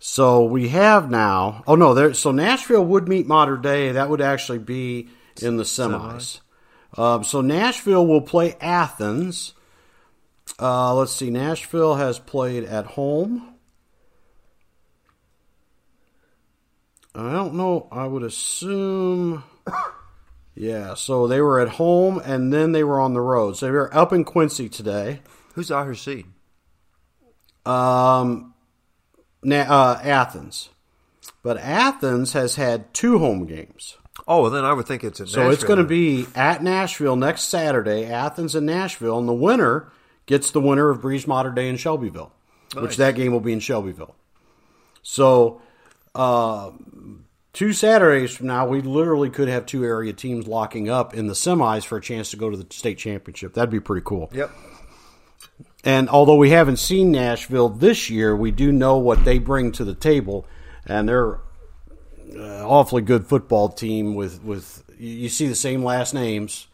[0.00, 1.64] So we have now.
[1.66, 2.14] Oh no, there.
[2.14, 3.92] So Nashville would meet Mater Dei.
[3.92, 5.08] That would actually be
[5.42, 6.40] in the semis.
[6.96, 9.54] Um, so Nashville will play Athens.
[10.60, 11.30] Uh, let's see.
[11.30, 13.54] Nashville has played at home.
[17.16, 17.88] I don't know.
[17.90, 19.42] I would assume.
[20.60, 20.94] Yeah.
[20.94, 23.56] So they were at home and then they were on the road.
[23.56, 25.20] So they were up in Quincy today.
[25.54, 26.26] Who's our seed?
[27.68, 28.54] Um,
[29.50, 30.70] uh, Athens,
[31.42, 35.26] but Athens has had two home games, Oh, well, then I would think it's in
[35.26, 38.04] so it's going to be at Nashville next Saturday.
[38.04, 39.90] Athens and Nashville, and the winner
[40.26, 42.30] gets the winner of Breese Mater Dei in Shelbyville,
[42.74, 42.82] Nice.
[42.82, 44.14] which that game will be in Shelbyville.
[45.02, 45.62] So,
[46.14, 46.72] uh,
[47.54, 51.34] two Saturdays from now, we literally could have two area teams locking up in the
[51.34, 53.54] semis for a chance to go to the state championship.
[53.54, 54.28] That'd be pretty cool.
[54.34, 54.50] Yep.
[55.84, 59.84] And although we haven't seen Nashville this year, we do know what they bring to
[59.84, 60.46] the table,
[60.86, 61.36] and they're
[62.36, 64.14] uh, awfully good football team.
[64.14, 66.66] With with you see the same last names,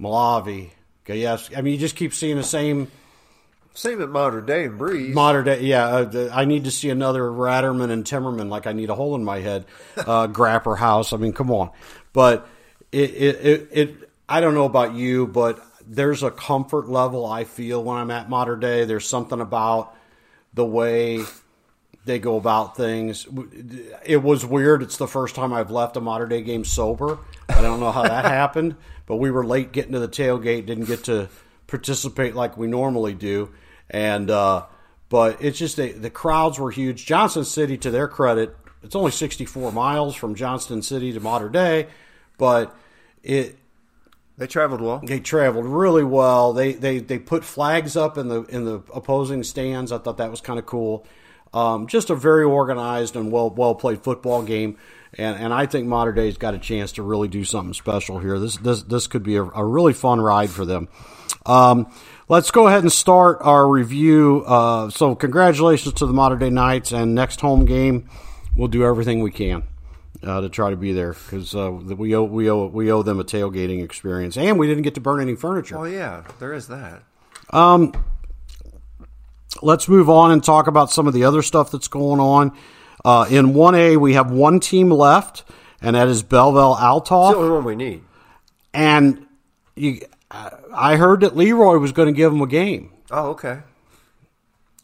[0.00, 0.70] Malavi.
[1.06, 2.88] Yes, I mean you just keep seeing the same
[3.74, 5.14] Same at Mater Dei and Breese.
[5.14, 5.62] Mater Dei.
[5.62, 9.14] Yeah, uh, I need to see another Ratterman and Timmerman like I need a hole
[9.14, 9.64] in my head.
[9.96, 11.12] Uh, Grapperhaus.
[11.12, 11.70] I mean, come on.
[12.12, 12.48] But
[12.90, 17.44] it, it, it, it, I don't know about you, but there's a comfort level I
[17.44, 18.84] feel when I'm at Mater Dei.
[18.84, 19.94] There's something about
[20.54, 21.20] the way
[22.04, 23.26] they go about things.
[24.04, 24.82] It was weird.
[24.82, 27.18] It's the first time I've left a Mater Dei game sober.
[27.48, 30.66] I don't know how that happened, but we were late getting to the tailgate.
[30.66, 31.28] Didn't get to
[31.66, 33.50] participate like we normally do,
[33.88, 34.66] and uh,
[35.08, 37.06] but it's just the, the crowds were huge.
[37.06, 41.86] Johnston City, to their credit, it's only 64 miles from Johnston City to modern day,
[42.36, 42.74] but
[43.22, 43.58] it
[44.42, 44.98] They traveled well.
[45.04, 46.52] they traveled really well.
[46.52, 49.92] They they they put flags up in the in the opposing stands.
[49.92, 51.06] I thought that was kind of cool.
[51.54, 54.78] Um, just a very organized and well well played football game,
[55.16, 58.40] and and I think Mater Dei's got a chance to really do something special here.
[58.40, 60.88] This this this could be a, a really fun ride for them.
[61.46, 61.92] Um,
[62.28, 64.42] let's go ahead and start our review.
[64.44, 68.08] Uh, so congratulations to the Mater Dei Knights, and next home game,
[68.56, 69.62] we'll do everything we can
[70.22, 73.20] uh, to try to be there because uh, we owe we owe we owe them
[73.20, 75.78] a tailgating experience, and we didn't get to burn any furniture.
[75.78, 77.02] Oh yeah, there is that.
[79.60, 82.56] Let's move on and talk about some of the other stuff that's going on.
[83.04, 85.44] Uh, in 1A, we have one team left,
[85.80, 86.76] and that is Belleville
[87.30, 88.02] It's the only one we need.
[88.72, 89.26] And
[89.74, 92.92] you, I heard that Leroy was going to give them a game.
[93.10, 93.60] Oh, okay.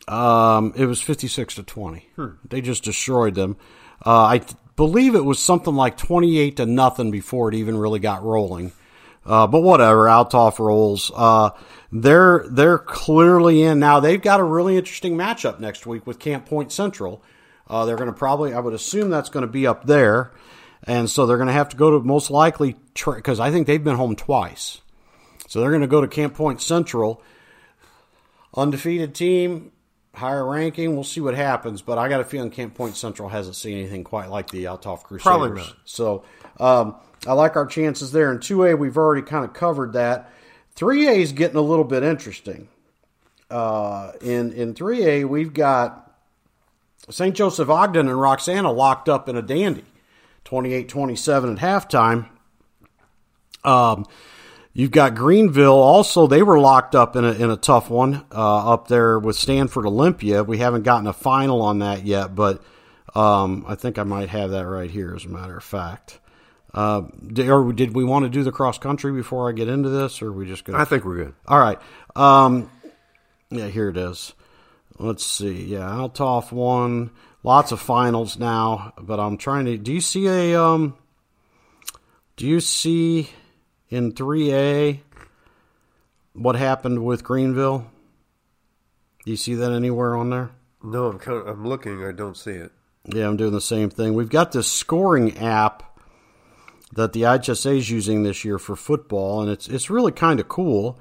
[0.06, 2.08] Um, it was 56 to 20.
[2.48, 3.56] They just destroyed them.
[4.04, 4.42] Uh, I
[4.78, 8.72] believe it was something like 28 to nothing before it even really got rolling.
[9.26, 11.10] Uh, but whatever, Althoff rolls.
[11.14, 11.50] Uh,
[11.90, 13.98] they're they're clearly in now.
[13.98, 17.22] They've got a really interesting matchup next week with Camp Point Central.
[17.66, 20.30] Uh, they're going to probably, I would assume, that's going to be up there,
[20.84, 23.82] and so they're going to have to go to most likely because I think they've
[23.82, 24.80] been home twice.
[25.48, 27.20] So they're going to go to Camp Point Central
[28.54, 29.72] undefeated team,
[30.18, 30.94] higher ranking.
[30.94, 34.04] We'll see what happens, but I got a feeling Camp Point Central hasn't seen anything
[34.04, 35.22] quite like the Althoff Crusaders.
[35.22, 35.76] Probably not.
[35.84, 36.24] So
[36.60, 38.30] um, I like our chances there.
[38.32, 40.30] In two A, we've already kind of covered that.
[40.74, 42.68] Three A is getting a little bit interesting.
[43.50, 46.08] Uh, in in three A, we've got
[47.10, 47.34] St.
[47.34, 49.84] Joseph Ogden and Roxana locked up in a dandy,
[50.44, 52.28] 28-27 at halftime.
[53.64, 54.06] Um,
[54.72, 55.78] You've got Greenville.
[55.78, 59.36] Also, they were locked up in a, in a tough one uh, up there with
[59.36, 60.44] Stanford Olympia.
[60.44, 62.62] We haven't gotten a final on that yet, but
[63.14, 66.20] um, I think I might have that right here, as a matter of fact.
[66.72, 69.88] Uh, did, or did we want to do the cross country before I get into
[69.88, 71.34] this, or are we just going I think we're good.
[71.46, 71.78] All right.
[72.14, 72.70] Um,
[73.50, 74.34] yeah, here it is.
[74.98, 75.64] Let's see.
[75.64, 77.10] Yeah, Althoff won.
[77.42, 79.78] Lots of finals now, but I'm trying to.
[79.78, 80.60] Do you see a?
[80.60, 80.96] Um,
[82.36, 83.30] do you see
[83.90, 85.00] in 3A
[86.34, 87.90] what happened with Greenville?
[89.24, 90.50] Do you see that anywhere on there?
[90.82, 92.04] No, I'm kind of, I'm looking.
[92.04, 92.70] I don't see it.
[93.06, 94.14] Yeah, I'm doing the same thing.
[94.14, 95.82] We've got this scoring app
[96.92, 100.48] that the IHSA is using this year for football, and it's it's really kind of
[100.48, 100.98] cool,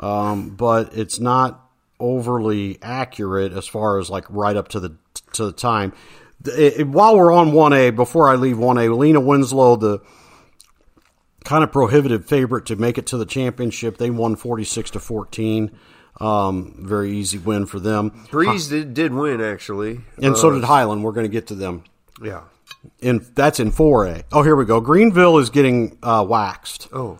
[0.00, 4.96] um, but it's not overly accurate as far as like right up to the
[5.34, 5.92] to the time.
[6.44, 10.00] It- it- while we're on one A, before I leave one A, Lena Winslow, the
[11.44, 15.00] kind of prohibitive favorite to make it to the championship, they won forty six to
[15.00, 15.70] fourteen.
[16.20, 20.64] Um, very easy win for them, Breese did, did win actually, and so Uh, did
[20.64, 21.02] Highland.
[21.02, 21.82] We're going to get to them
[22.22, 22.42] yeah.
[23.00, 24.22] in that's in 4A.
[24.30, 24.80] Oh, here we go.
[24.80, 26.86] Greenville is getting uh, waxed.
[26.92, 27.18] Oh,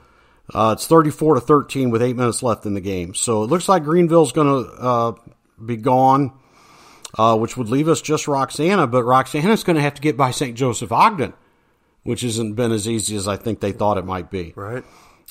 [0.55, 3.15] Uh, it's 34 to 13 with eight minutes left in the game.
[3.15, 5.13] So it looks like Greenville's going to uh,
[5.67, 6.31] be gone,
[7.19, 8.87] uh, which would leave us just Roxana.
[8.87, 10.57] But Roxana's going to have to get by St.
[10.57, 11.33] Joseph Ogden,
[12.05, 14.53] which hasn't been as easy as I think they thought it might be.
[14.57, 14.85] right.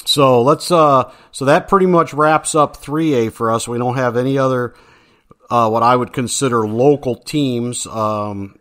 [0.05, 0.71] So let's.
[0.71, 3.67] Uh, so that pretty much wraps up 3A for us.
[3.67, 4.73] We don't have any other
[5.51, 7.85] uh, what I would consider local teams.
[7.85, 8.57] Um,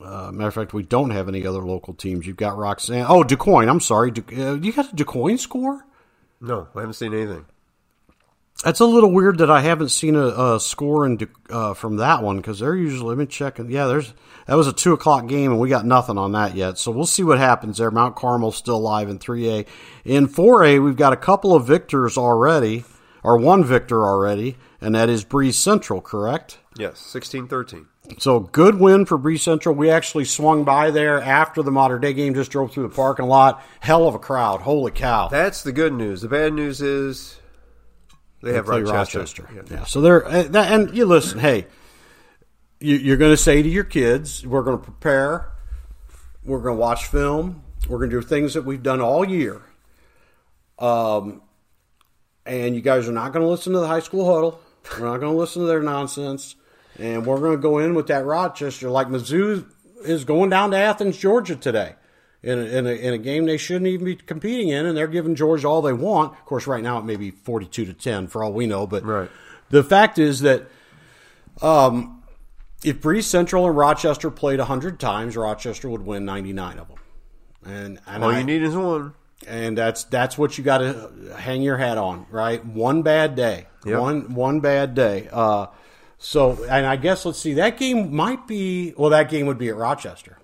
[0.00, 2.26] uh, matter of fact, we don't have any other local teams.
[2.26, 3.06] You've got Roxana.
[3.08, 3.68] Oh, DuQuoin.
[3.68, 4.10] I'm sorry.
[4.10, 5.86] Du- uh, you got a DuQuoin score?
[6.40, 7.46] No, I haven't seen anything.
[8.62, 11.18] That's a little weird that I haven't seen a, a score in,
[11.50, 13.08] uh, from that one because they're usually.
[13.08, 13.58] Let me check.
[13.58, 14.14] Yeah, there's
[14.46, 16.78] that was a two o'clock game and we got nothing on that yet.
[16.78, 17.90] So we'll see what happens there.
[17.90, 19.66] Mount Carmel's still alive in three A.
[20.04, 22.84] In four A, we've got a couple of victors already,
[23.22, 26.00] or one victor already, and that is Breese Central.
[26.00, 26.58] Correct.
[26.78, 27.86] Yes, sixteen thirteen.
[28.18, 29.74] So good win for Breese Central.
[29.74, 32.34] We actually swung by there after the Mater Dei game.
[32.34, 33.62] Just drove through the parking lot.
[33.80, 34.60] Hell of a crowd.
[34.60, 35.28] Holy cow!
[35.28, 36.22] That's the good news.
[36.22, 37.40] The bad news is
[38.44, 39.48] they, have play Rochester.
[39.70, 39.84] Yeah.
[39.84, 41.38] So they're uh, that, and you listen.
[41.38, 41.66] Hey,
[42.80, 45.50] you, you're going to say to your kids, "We're going to prepare.
[46.44, 47.62] We're going to watch film.
[47.88, 49.62] We're going to do things that we've done all year."
[50.78, 51.42] Um,
[52.46, 54.60] and you guys are not going to listen to the high school huddle.
[54.98, 56.56] We're not going to listen to their nonsense,
[56.98, 59.66] and we're going to go in with that Rochester like Mizzou
[60.04, 61.94] is going down to Athens, Georgia today.
[62.44, 65.06] In a, in, a, in a game they shouldn't even be competing in, and they're
[65.06, 66.32] giving Georgia all they want.
[66.34, 69.02] Of course, right now it may be forty-two to ten for all we know, but
[69.04, 69.30] Right.
[69.70, 70.64] the fact is that
[71.62, 72.22] um,
[72.84, 76.98] if Breese Central and Rochester played 100 times, Rochester would win 99 of them.
[77.64, 79.14] And, and All I- you need is one.
[79.46, 82.62] and that's that's what you got to hang your hat on, right?
[82.64, 83.98] One bad day, Yep.
[84.00, 85.28] one one bad day.
[85.32, 85.68] Uh,
[86.18, 89.68] so, and I guess let's see, that game might be well, that game would be
[89.70, 90.36] at Rochester.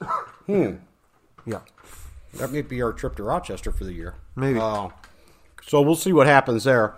[1.46, 1.60] Yeah.
[2.34, 4.14] That may be our trip to Rochester for the year.
[4.36, 4.58] Maybe.
[4.58, 4.88] Uh,
[5.66, 6.94] so we'll see what happens there.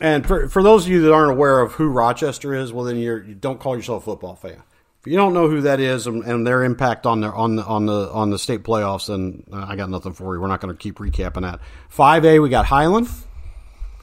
[0.00, 2.98] And for, for those of you that aren't aware of who Rochester is, well, then
[2.98, 4.62] you're, you don't call yourself a football fan.
[5.00, 7.64] If you don't know who that is and, and their impact on their on the
[7.64, 10.40] on the on the state playoffs, then uh, I got nothing for you.
[10.40, 11.60] We're not going to keep recapping that.
[11.88, 13.08] Five A, we got Highland.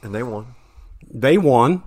[0.02, 0.54] And they won.
[1.10, 1.82] They won.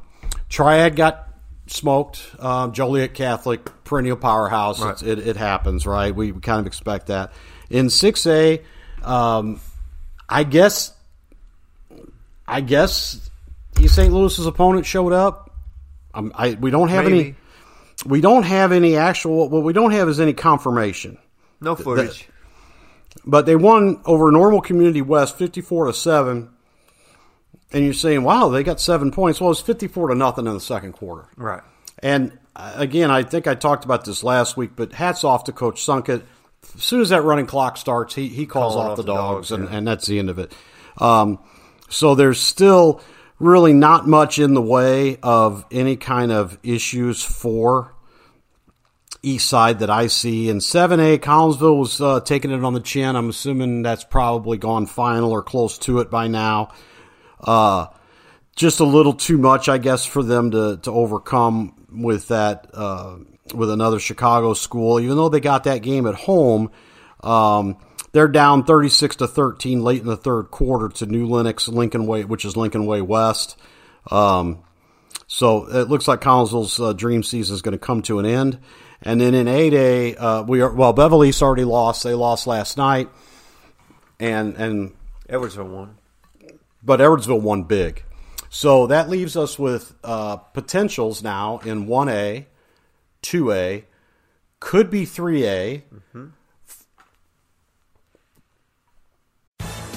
[0.47, 1.27] Triad got
[1.67, 2.21] smoked.
[2.37, 4.81] Uh, Joliet Catholic, perennial powerhouse.
[4.81, 6.15] It's, it, it happens, right?
[6.15, 7.33] We, kind of expect that.
[7.69, 8.63] In 6A,
[9.03, 9.59] um,
[10.29, 10.93] I guess,
[12.47, 13.29] I guess
[13.79, 14.13] East St.
[14.13, 15.51] Louis's opponent showed up.
[16.13, 17.35] Um, I, we don't have any.
[18.05, 19.49] We don't have any actual.
[19.49, 21.17] What we don't have is any confirmation.
[21.59, 22.27] No footage.
[23.25, 26.49] But they won over Normal Community West, fifty-four to seven.
[27.71, 30.59] And you're saying, "Wow, they got seven points." Well, it's fifty-four to nothing in the
[30.59, 31.27] second quarter.
[31.35, 31.61] right.
[32.01, 32.38] And
[32.75, 36.23] again, I think I talked about this last week, but hats off to Coach Sunkett.
[36.75, 39.49] As soon as that running clock starts, he, he calls off off the the dogs,
[39.49, 39.77] dogs, and, yeah.
[39.77, 40.53] and that's the end of it.
[40.97, 41.39] Um,
[41.89, 43.01] so there's still
[43.39, 47.95] really not much in the way of any kind of issues for
[49.23, 50.49] East Side that I see.
[50.49, 53.15] In 7A, Collinsville was uh, taking it on the chin.
[53.15, 56.73] I'm assuming that's probably gone final or close to it by now.
[57.39, 57.87] Uh,
[58.55, 63.17] just a little too much, I guess, for them to, to overcome with that uh,
[63.53, 64.99] with another Chicago school.
[64.99, 66.71] Even though they got that game at home,
[67.21, 67.77] um,
[68.11, 72.23] they're down 36 to 13 late in the third quarter to New Lenox Lincoln Way,
[72.25, 73.57] which is Lincoln Way West.
[74.09, 74.63] Um,
[75.27, 78.59] so it looks like Collinsville's uh, dream season is going to come to an end.
[79.01, 80.91] And then in 8A, uh, we are well.
[80.91, 82.03] Belleville East already lost.
[82.03, 83.09] They lost last night,
[84.19, 84.93] and and
[85.29, 85.97] Edwardsville won.
[86.83, 88.03] but Edwardsville won big.
[88.49, 92.45] So that leaves us with uh, potentials now in 1A,
[93.21, 93.83] 2A,
[94.59, 95.83] could be 3A.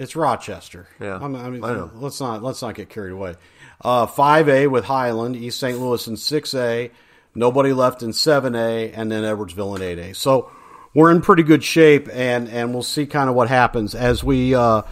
[0.00, 0.88] it's Rochester.
[1.00, 1.90] Yeah, I'm- I mean, I know.
[1.94, 3.34] let's not let's not get carried away.
[3.82, 5.78] Uh, 5A with Highland, East St.
[5.78, 6.90] Louis in 6A,
[7.34, 10.14] nobody left in 7A, and then Edwardsville in 8A.
[10.16, 10.50] So
[10.94, 14.54] we're in pretty good shape, and and we'll see kind of what happens as we
[14.54, 14.82] uh,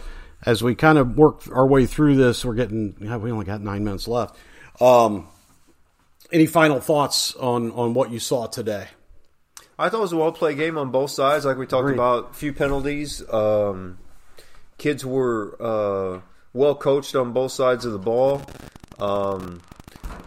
[0.45, 2.45] as we kind of work our way through this.
[2.45, 4.35] We're getting we only got nine minutes left.
[4.79, 5.27] Um,
[6.31, 8.87] any final thoughts on on what you saw today?
[9.77, 11.45] I thought it was a well played game on both sides.
[11.45, 11.93] Like we talked Agreed.
[11.95, 13.21] about, few penalties.
[13.31, 13.97] Um,
[14.79, 16.21] kids were uh,
[16.53, 18.41] well coached on both sides of the ball.
[18.99, 19.61] Um,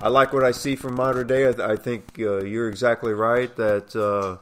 [0.01, 1.47] I like what I see from Mater Dei.
[1.47, 4.37] I, I think uh, you're exactly right that uh,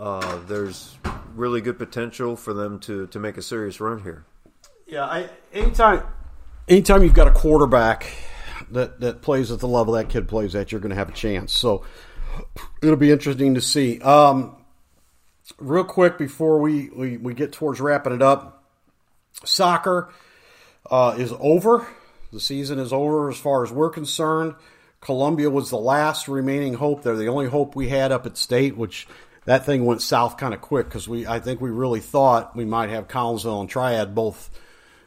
[0.00, 0.96] uh, there's
[1.34, 4.24] really good potential for them to, to make a serious run here.
[4.86, 6.02] Yeah, I anytime
[6.68, 8.06] anytime you've got a quarterback
[8.70, 11.12] that that plays at the level that kid plays at, you're going to have a
[11.12, 11.52] chance.
[11.52, 11.84] So
[12.82, 14.00] it'll be interesting to see.
[14.00, 14.56] Um,
[15.58, 18.57] real quick before we, we, we get towards wrapping it up,
[19.44, 20.10] soccer
[20.90, 21.86] uh, is over.
[22.32, 24.54] The season is over as far as we're concerned.
[25.00, 27.02] Columbia was the last remaining hope.
[27.02, 29.06] They're the only hope we had up at state, which
[29.44, 32.64] that thing went south kind of quick because we I think we really thought we
[32.64, 34.50] might have Collinsville and Triad both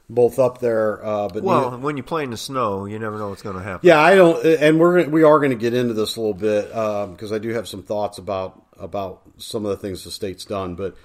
[0.10, 1.04] both up there.
[1.06, 3.62] Uh, but Well, when you play in the snow, you never know what's going to
[3.62, 3.88] happen.
[3.88, 6.68] yeah, I don't, and we're we are going to get into this a little bit
[6.70, 10.76] because I do have some thoughts about about some of the things the state's done.
[10.76, 10.96] But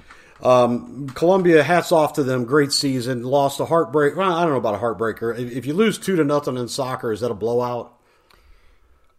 [0.42, 3.22] um, Columbia, hats off to them, great season.
[3.22, 4.16] Lost a heartbreak.
[4.16, 5.38] Well, I don't know about a heartbreaker.
[5.38, 7.92] If, if you lose two to nothing in soccer, is that a blowout?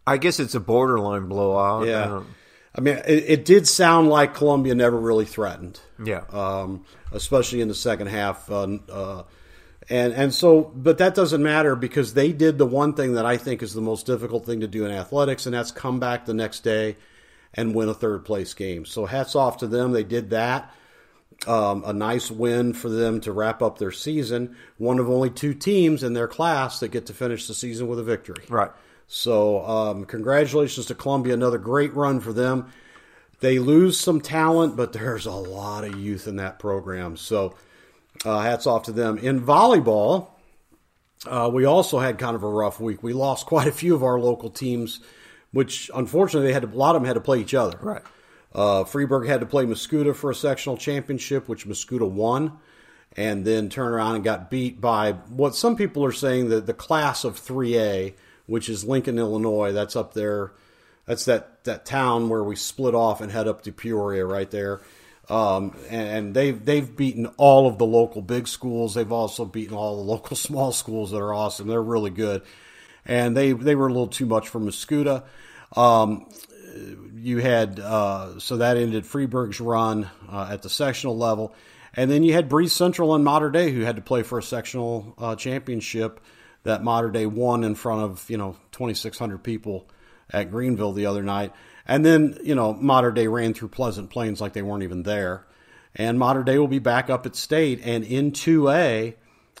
[0.06, 1.82] I guess it's a borderline blowout.
[1.84, 2.26] I Yeah, don't-
[2.74, 5.80] I mean, it, it did sound like Columbia never really threatened.
[6.04, 6.22] Yeah.
[6.32, 8.48] um, especially in the second half.
[8.50, 9.22] Uh, uh,
[9.90, 13.36] and and so, but that doesn't matter because they did the one thing that I
[13.38, 16.34] think is the most difficult thing to do in athletics, and that's come back the
[16.34, 16.96] next day
[17.54, 18.84] and win a third place game.
[18.84, 19.92] So hats off to them.
[19.92, 20.72] They did that.
[21.46, 24.56] Um, a nice win for them to wrap up their season.
[24.76, 28.00] One of only two teams in their class that get to finish the season with
[28.00, 28.44] a victory.
[28.48, 28.72] Right.
[29.06, 31.34] So, um, congratulations to Columbia.
[31.34, 32.72] Another great run for them.
[33.40, 37.16] They lose some talent, but there's a lot of youth in that program.
[37.16, 37.54] So,
[38.24, 39.16] uh, hats off to them.
[39.16, 40.30] In volleyball,
[41.24, 43.02] uh, we also had kind of a rough week.
[43.02, 45.00] We lost quite a few of our local teams,
[45.52, 47.78] which unfortunately they had to, a lot of them had to play each other.
[47.80, 48.02] Right.
[48.54, 52.58] Uh, Freeburg had to play Mascoutah for a sectional championship, which Mascoutah won,
[53.16, 56.74] and then turned around and got beat by what some people are saying the the
[56.74, 58.14] class of 3A,
[58.46, 59.72] which is Lincoln, Illinois.
[59.72, 60.52] That's up there.
[61.06, 64.80] That's that that town where we split off and head up to Peoria, right there.
[65.28, 68.94] Um, and they've they've beaten all of the local big schools.
[68.94, 71.68] They've also beaten all the local small schools that are awesome.
[71.68, 72.42] They're really good,
[73.04, 75.24] and they they were a little too much for Mascoutah.
[75.76, 76.26] Um,
[77.14, 81.54] you had uh, so that ended Freeburg's run uh, at the sectional level,
[81.94, 84.42] and then you had Breese Central and Mater Dei who had to play for a
[84.42, 86.20] sectional uh, championship
[86.64, 89.88] that Mater Dei won in front of you know 2,600 people
[90.30, 91.52] at Greenville the other night,
[91.86, 95.46] and then you know Mater Dei ran through Pleasant Plains like they weren't even there,
[95.94, 99.14] and Mater Dei will be back up at state and in 2A.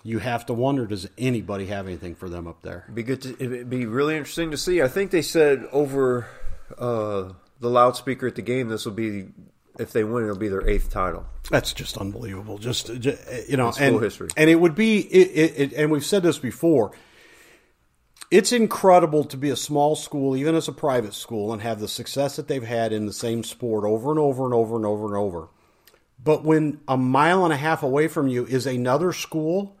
[0.04, 2.84] You have to wonder, does anybody have anything for them up there?
[2.84, 3.20] It'd be good.
[3.22, 4.80] To, it'd be really interesting to see.
[4.80, 6.28] I think they said over
[6.76, 9.28] uh, the loudspeaker at the game, this will be
[9.78, 11.24] if they win, it'll be their eighth title.
[11.50, 12.58] That's just unbelievable.
[12.58, 14.28] Just, just you know, It's and history.
[14.36, 16.92] and it would be, it, it, it, and we've said this before.
[18.30, 21.88] It's incredible to be a small school, even as a private school, and have the
[21.88, 25.06] success that they've had in the same sport over and over and over and over
[25.06, 25.48] and over.
[26.22, 29.78] But when a mile and a half away from you is another school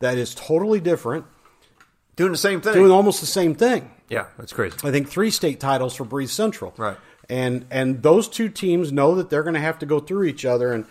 [0.00, 1.26] that is totally different,
[2.16, 2.74] Doing the same thing.
[2.74, 3.90] doing almost the same thing.
[4.08, 4.76] yeah, that's crazy.
[4.84, 6.72] I think three state titles for Breese Central.
[6.76, 6.96] Right.
[7.28, 10.44] And and those two teams know that they're going to have to go through each
[10.44, 10.72] other.
[10.72, 10.84] And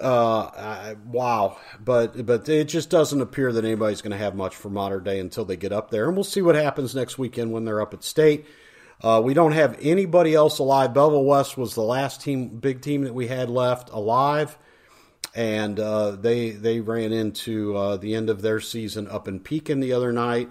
[0.00, 4.56] uh, I, wow, but but it just doesn't appear that anybody's going to have much
[4.56, 6.06] for Mater Dei until they get up there.
[6.06, 8.46] And we'll see what happens next weekend when they're up at state.
[9.00, 10.94] Uh, we don't have anybody else alive.
[10.94, 14.56] Belleville West was the last team, big team that we had left alive
[15.34, 19.80] and uh, they they ran into uh, the end of their season up in Pekin
[19.80, 20.48] the other night.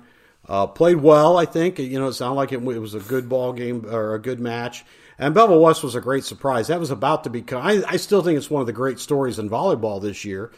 [0.47, 1.79] Uh, played well, I think.
[1.79, 4.39] You know, it sounded like it, it was a good ball game or a good
[4.39, 4.83] match.
[5.17, 6.67] And Belleville West was a great surprise.
[6.67, 7.61] That was about to become.
[7.65, 10.51] I, I still think it's one of the great stories in volleyball this year.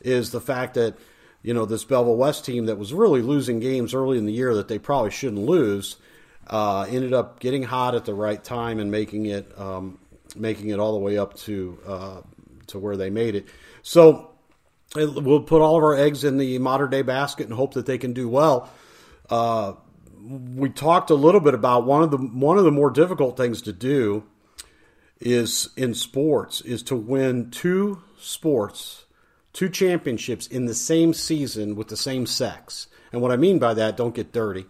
[0.00, 0.96] Is the fact that
[1.42, 4.54] you know this Belleville West team that was really losing games early in the year
[4.54, 5.96] that they probably shouldn't lose
[6.48, 9.98] uh, ended up getting hot at the right time and making it um,
[10.34, 12.20] making it all the way up to uh,
[12.68, 13.46] to where they made it.
[13.82, 14.30] So
[14.96, 17.86] it- we'll put all of our eggs in the Mater Dei basket and hope that
[17.86, 18.70] they can do well.
[19.30, 23.62] We talked a little bit about one of the one of the more difficult things
[23.62, 24.24] to do
[25.20, 29.04] is in sports is to win two sports,
[29.52, 32.86] two championships in the same season with the same sex.
[33.12, 34.66] And what I mean by that, don't get dirty,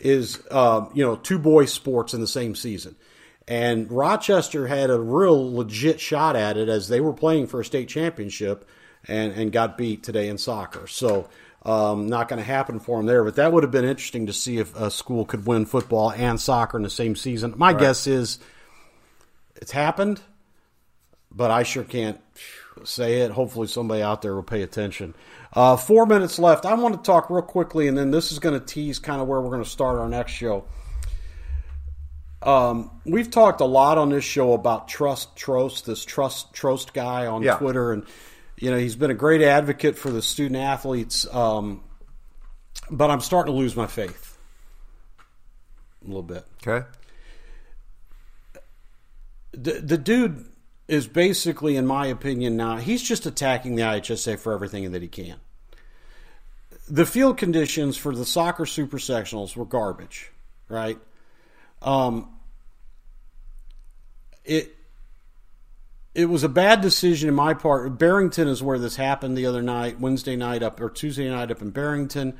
[0.00, 2.96] is um, you know two boys sports in the same season.
[3.48, 7.64] And Rochester had a real legit shot at it as they were playing for a
[7.64, 8.68] state championship
[9.06, 10.88] and, and got beat today in soccer.
[10.88, 11.28] So
[11.66, 13.24] um, not going to happen for him there.
[13.24, 16.40] But that would have been interesting to see if a school could win football and
[16.40, 17.54] soccer in the same season.
[17.56, 18.38] My guess is
[19.56, 20.20] it's happened,
[21.30, 22.20] but I sure can't
[22.84, 23.32] say it.
[23.32, 25.14] Hopefully, somebody out there will pay attention.
[25.52, 26.64] Uh, four minutes left.
[26.66, 29.26] I want to talk real quickly, and then this is going to tease kind of
[29.26, 30.64] where we're going to start our next show.
[32.42, 37.26] Um, we've talked a lot on this show about Trust Trost, this Trust Trost guy
[37.26, 37.56] on Yeah.
[37.56, 38.04] Twitter, and
[38.58, 41.26] you know he's been a great advocate for the student athletes.
[41.34, 41.82] Um,
[42.90, 44.38] but I'm starting to lose my faith
[46.04, 46.44] a little bit.
[46.66, 46.86] Okay.
[49.56, 50.44] the, the dude
[50.86, 55.08] is basically, in my opinion, now he's just attacking the IHSA for everything that he
[55.08, 55.36] can.
[56.88, 60.30] The field conditions for the soccer super sectionals were garbage,
[60.68, 60.98] right?
[61.82, 62.28] Um,
[64.44, 64.75] it
[66.16, 67.98] it was a bad decision in my part.
[67.98, 71.60] Barrington is where this happened the other night, Wednesday night up or Tuesday night up
[71.60, 72.38] in Barrington.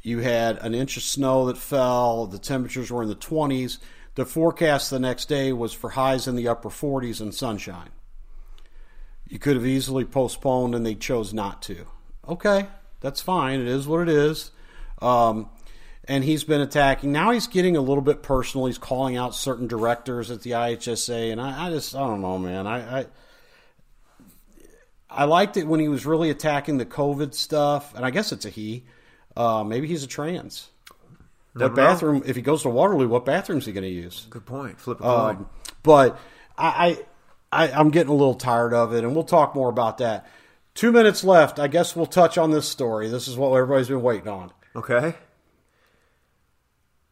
[0.00, 2.26] You had an inch of snow that fell.
[2.26, 3.78] The temperatures were in the 20s.
[4.14, 7.90] The forecast the next day was for highs in the upper 40s and sunshine.
[9.28, 11.84] You could have easily postponed, and they chose not to.
[12.26, 12.66] Okay,
[13.00, 13.60] that's fine.
[13.60, 14.52] It is what it is.
[15.02, 15.50] Um,
[16.04, 17.12] and he's been attacking.
[17.12, 18.66] Now he's getting a little bit personal.
[18.66, 22.38] He's calling out certain directors at the IHSA, and I, I just I don't know,
[22.38, 22.66] man.
[22.66, 23.06] I, I
[25.08, 28.44] I liked it when he was really attacking the COVID stuff, and I guess it's
[28.44, 28.84] a he.
[29.36, 30.68] Uh, maybe he's a trans.
[31.54, 31.86] Never what know.
[31.88, 32.22] bathroom?
[32.26, 34.26] If he goes to Waterloo, what bathroom is he going to use?
[34.30, 34.80] Good point.
[34.80, 35.36] Flip a coin.
[35.36, 35.48] Um,
[35.82, 36.18] but
[36.56, 36.98] I,
[37.52, 40.26] I, I, I'm getting a little tired of it, and we'll talk more about that.
[40.74, 41.58] Two minutes left.
[41.58, 43.08] I guess we'll touch on this story.
[43.08, 44.52] This is what everybody's been waiting on.
[44.74, 45.14] okay.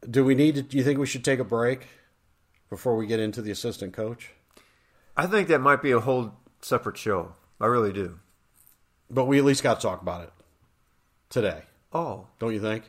[0.09, 0.63] Do we need to?
[0.63, 1.87] Do you think we should take a break
[2.69, 4.31] before we get into the assistant coach?
[5.17, 7.35] I think that might be a whole separate show.
[7.61, 8.19] I really do.
[9.11, 10.33] But we at least got to talk about it
[11.29, 12.85] today, Oh, don't you think?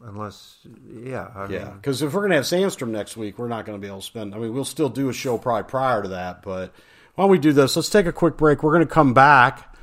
[0.00, 0.58] unless
[1.02, 3.78] yeah, I Yeah, because if we're going to have Sandstrom next week, we're not going
[3.78, 4.34] to be able to spend.
[4.34, 6.72] I mean, we'll still do a show probably prior to that, but
[7.14, 7.74] why don't we do this?
[7.76, 8.62] Let's take a quick break.
[8.62, 9.74] We're going to come back,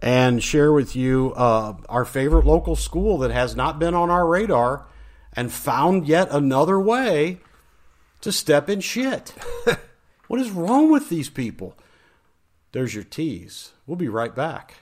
[0.00, 4.26] and share with you uh, our favorite local school that has not been on our
[4.26, 4.86] radar
[5.36, 7.38] and found yet another way
[8.22, 9.34] to step in shit.
[10.26, 11.76] what is wrong with these people?
[12.72, 13.72] There's your tease.
[13.86, 14.74] We'll be right back.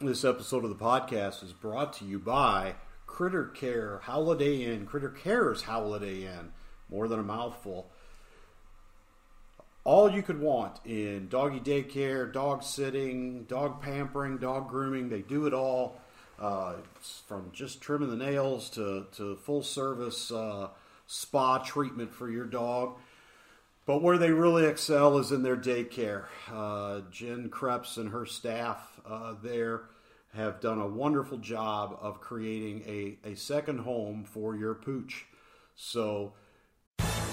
[0.00, 4.86] This episode of the podcast is brought to you by Critter Care Holiday Inn.
[4.86, 6.52] Critter Care's Holiday Inn.
[6.88, 7.90] More than a mouthful.
[9.88, 15.08] All you could want in doggy daycare, dog sitting, dog pampering, dog grooming.
[15.08, 15.98] They do it all.
[16.38, 16.74] Uh,
[17.26, 20.68] from just trimming the nails to, to full service uh,
[21.06, 22.98] spa treatment for your dog.
[23.86, 26.26] But where they really excel is in their daycare.
[26.52, 29.84] Uh, Jen Krebs and her staff uh, there
[30.34, 35.24] have done a wonderful job of creating a, a second home for your pooch.
[35.76, 36.34] So,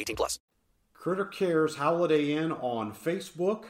[0.00, 0.38] 18 plus.
[0.94, 3.64] Critter Cares Holiday Inn on Facebook.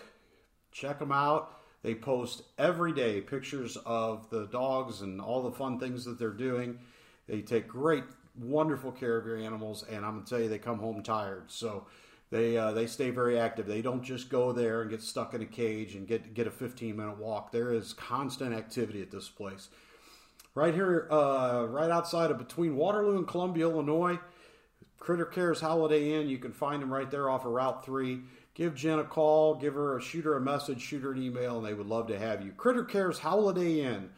[0.73, 1.57] Check them out.
[1.83, 6.31] They post every day pictures of the dogs and all the fun things that they're
[6.31, 6.79] doing.
[7.27, 8.05] They take great,
[8.39, 11.45] wonderful care of your animals, and I'm gonna tell you, they come home tired.
[11.51, 11.87] So
[12.31, 13.67] they uh, they stay very active.
[13.67, 16.51] They don't just go there and get stuck in a cage and get get a
[16.51, 17.53] 15 minute walk.
[17.53, 19.69] There is constant activity at this place.
[20.55, 24.19] Right here, uh, right outside of between Waterloo and Columbia, Illinois,
[25.01, 26.29] Critter Cares Holiday Inn.
[26.29, 28.21] You can find them right there off of Route Three.
[28.55, 31.57] Give Jen a call, give her a shoot her a message, shoot her an email,
[31.57, 32.53] and they would love to have you.
[32.53, 34.11] Critter Cares Holiday Inn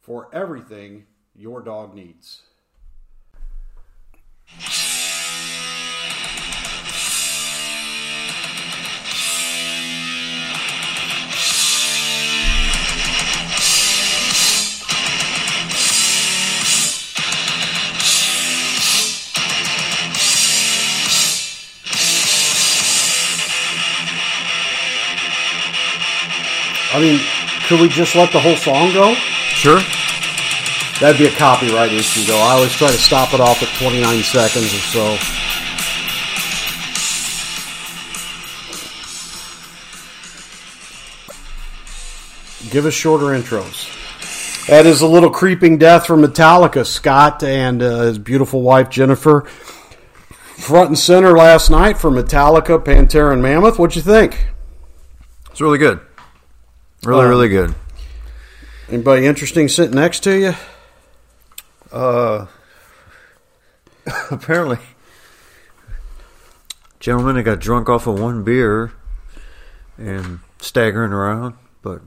[0.00, 2.42] for everything your dog needs.
[27.00, 27.20] I mean,
[27.66, 29.14] could we just let the whole song go?
[29.14, 29.80] Sure.
[31.00, 32.36] That'd be a copyright issue, though.
[32.36, 35.16] I always try to stop it off at 29 seconds or so.
[42.70, 44.66] Give us shorter intros.
[44.66, 46.84] That is a little creeping death from Metallica.
[46.84, 49.46] Scott and uh, his beautiful wife Jennifer,
[50.58, 53.78] front and center last night for Metallica, Pantera, and Mammoth.
[53.78, 54.48] What'd you think?
[55.50, 56.00] It's really good.
[57.04, 57.74] Really, Um, really good.
[58.90, 60.54] Anybody interesting sitting next to you?
[61.92, 62.46] Uh,
[64.30, 64.78] apparently,
[66.98, 68.92] gentlemen, I got drunk off of one beer
[69.96, 72.02] and staggering around, but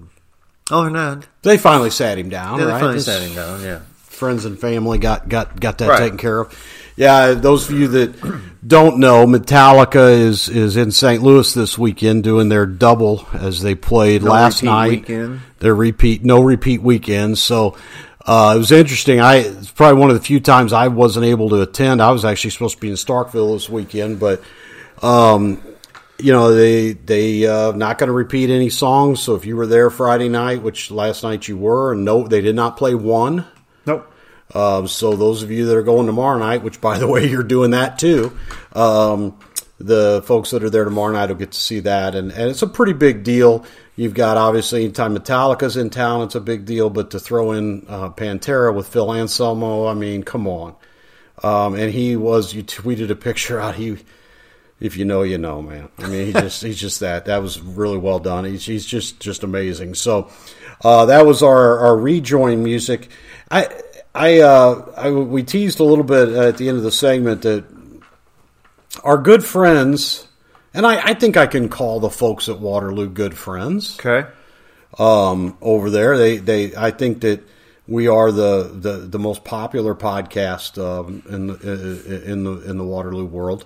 [0.86, 2.60] than that, They finally sat him down.
[2.60, 2.80] yeah, they right?
[2.80, 3.62] finally This- sat him down.
[3.62, 6.00] Yeah, friends and family got got got that Right.
[6.00, 6.58] taken care of.
[6.96, 11.24] Yeah, those of you that don't know, Metallica is is in St.
[11.24, 14.90] Louis this weekend doing their double as they played No last night.
[15.02, 15.42] weekend.
[15.60, 17.38] Their repeat, no repeat weekend.
[17.40, 17.76] So
[18.26, 19.20] uh, it was interesting.
[19.20, 22.02] I it's probably one of the few times I wasn't able to attend.
[22.02, 24.42] I was actually supposed to be in Starkville this weekend, but
[25.02, 25.62] um,
[26.20, 29.20] you know they they uh, not going to repeat any songs.
[29.20, 32.42] So if you were there Friday night, which last night you were, and no, they
[32.42, 33.46] did not play one.
[34.54, 37.44] Um, so those of you that are going tomorrow night, which by the way you're
[37.44, 38.38] doing that too,
[38.74, 39.38] um,
[39.80, 42.62] the folks that are there tomorrow night will get to see that, and, and it's
[42.62, 43.66] a pretty big deal.
[43.96, 47.86] You've got obviously anytime Metallica's in town, it's a big deal, but to throw in
[47.88, 50.76] uh, Pantera with Phil Anselmo, I mean, come on.
[51.44, 53.76] Um, and he was you tweeted a picture out.
[53.76, 53.98] He,
[54.80, 55.90] if you know, you know, man.
[55.98, 57.26] I mean, he just he's just that.
[57.26, 58.46] That was really well done.
[58.46, 59.96] He's he's just just amazing.
[59.96, 60.30] So
[60.84, 63.10] uh, that was our our rejoin music.
[63.52, 63.68] I
[64.16, 67.66] I, uh, I we teased a little bit at the end of the segment that
[69.04, 70.28] our good friends
[70.74, 74.00] and I, I think I can call the folks at Waterloo good friends.
[74.00, 74.28] Okay.
[74.98, 77.48] Um, over there, they they I think that
[77.88, 82.84] we are the the, the most popular podcast um, in the, in the in the
[82.84, 83.66] Waterloo world,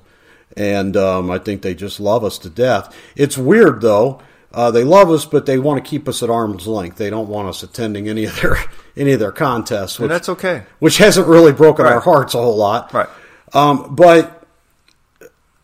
[0.56, 2.96] and um, I think they just love us to death.
[3.16, 4.22] It's weird though.
[4.54, 6.98] Uh, they love us, but they want to keep us at arm's length.
[6.98, 8.58] They don't want us attending any of their
[8.98, 10.64] any of their contests, which, And that's okay.
[10.80, 12.94] which hasn't really broken our hearts a whole lot.
[12.94, 13.10] Right.
[13.54, 14.38] Um, but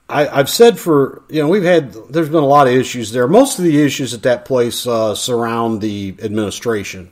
[0.09, 3.27] I, I've said for you know we've had there's been a lot of issues there.
[3.27, 7.11] Most of the issues at that place uh, surround the administration.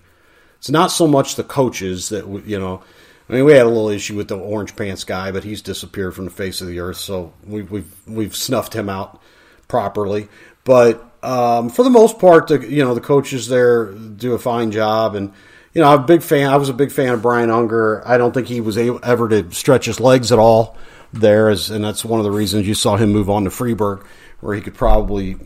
[0.57, 2.83] It's not so much the coaches that you know.
[3.29, 6.13] I mean, we had a little issue with the orange pants guy, but he's disappeared
[6.13, 9.21] from the face of the earth, so we, we've we've snuffed him out
[9.69, 10.27] properly.
[10.65, 14.71] But um, for the most part, the, you know, the coaches there do a fine
[14.71, 15.33] job, and
[15.73, 16.49] you know, I'm a big fan.
[16.49, 18.05] I was a big fan of Brian Unger.
[18.05, 20.77] I don't think he was able, ever to stretch his legs at all
[21.13, 24.05] there, and that's one of the reasons you saw him move on to Freeburg,
[24.39, 25.37] where he could probably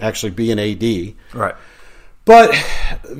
[0.00, 1.14] actually be an AD.
[1.34, 1.54] Right.
[2.24, 2.54] But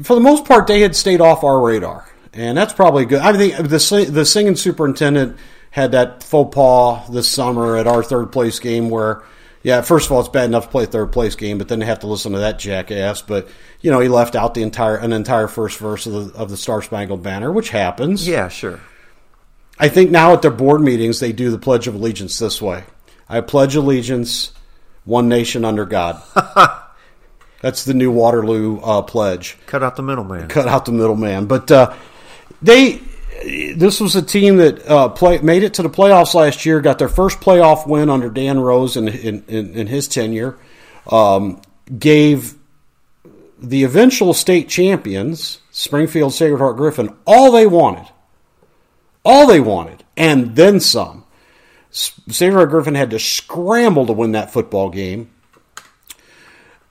[0.03, 3.21] for the most part, they had stayed off our radar, and that's probably good.
[3.21, 5.37] I think the the singing superintendent
[5.71, 9.23] had that faux pas this summer at our third place game where,
[9.63, 11.81] yeah, first of all, it's bad enough to play a third place game, but then
[11.81, 13.21] they have to listen to that jackass.
[13.23, 13.49] But
[13.81, 16.57] you know, he left out the entire an entire first verse of the of the
[16.57, 18.27] Star Spangled Banner, which happens.
[18.27, 18.81] Yeah, sure.
[19.79, 22.85] I think now at their board meetings they do the Pledge of Allegiance this way:
[23.29, 24.53] I pledge allegiance,
[25.05, 26.23] one nation under God.
[27.61, 29.59] That's the new Waterloo uh, pledge.
[29.67, 30.49] Cut out the middleman.
[30.49, 31.47] Cut out the middleman.
[31.47, 31.95] But uh,
[32.63, 33.01] they,
[33.41, 36.81] this was a team that uh, play, made it to the playoffs last year.
[36.81, 40.59] Got their first playoff win under Dan Rose in in, in, in his tenure.
[41.11, 41.61] Um,
[41.99, 42.55] gave
[43.59, 48.07] the eventual state champions, Springfield Sacred Heart Griffin, all they wanted.
[49.25, 51.25] All they wanted, and then some.
[51.91, 55.31] Sacred Heart Griffin had to scramble to win that football game.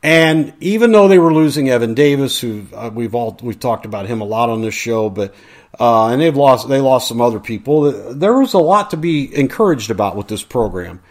[0.02, 4.06] And even though they were losing Evan Davis, who uh, we've all we've talked about
[4.06, 5.36] him a lot on this show, but
[5.78, 8.14] uh, and they've lost they lost some other people.
[8.14, 11.02] There was a lot to be encouraged about with this program.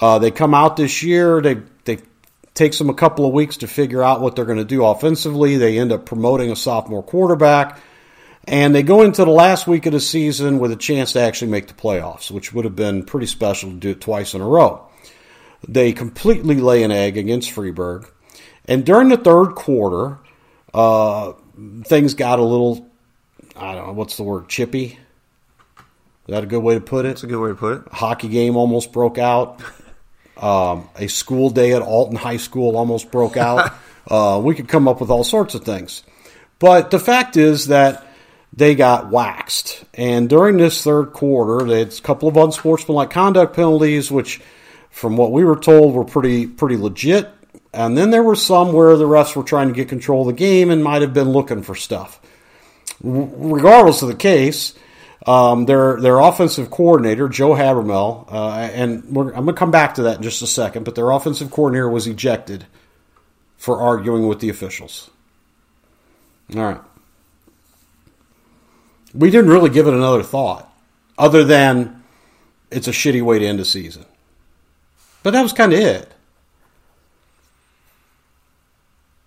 [0.00, 1.40] Uh, they come out this year.
[1.40, 1.98] They they
[2.54, 5.56] takes them a couple of weeks to figure out what they're going to do offensively.
[5.56, 7.80] They end up promoting a sophomore quarterback,
[8.44, 11.50] and they go into the last week of the season with a chance to actually
[11.50, 14.46] make the playoffs, which would have been pretty special to do it twice in a
[14.46, 14.86] row.
[15.68, 18.08] They completely lay an egg against Freeburg.
[18.66, 20.18] And during the third quarter,
[20.74, 21.32] uh,
[21.84, 22.88] things got a little,
[23.54, 24.98] I don't know, what's the word, chippy?
[26.28, 27.08] Is that a good way to put it?
[27.08, 27.86] That's a good way to put it.
[27.90, 29.62] A hockey game almost broke out.
[30.36, 33.72] Um, a school day at Alton High School almost broke out.
[34.10, 36.02] uh, we could come up with all sorts of things.
[36.58, 38.06] But the fact is that
[38.52, 39.84] they got waxed.
[39.94, 44.40] And during this third quarter, they had a couple of unsportsmanlike conduct penalties, which,
[44.90, 47.30] from what we were told, were pretty pretty legit.
[47.76, 50.32] And then there were some where the refs were trying to get control of the
[50.32, 52.18] game and might have been looking for stuff.
[53.02, 54.74] Regardless of the case,
[55.26, 60.04] um, their their offensive coordinator Joe Habermel, uh, and I'm going to come back to
[60.04, 60.84] that in just a second.
[60.84, 62.64] But their offensive coordinator was ejected
[63.58, 65.10] for arguing with the officials.
[66.54, 66.80] All right,
[69.12, 70.72] we didn't really give it another thought,
[71.18, 72.02] other than
[72.70, 74.06] it's a shitty way to end a season.
[75.22, 76.12] But that was kind of it.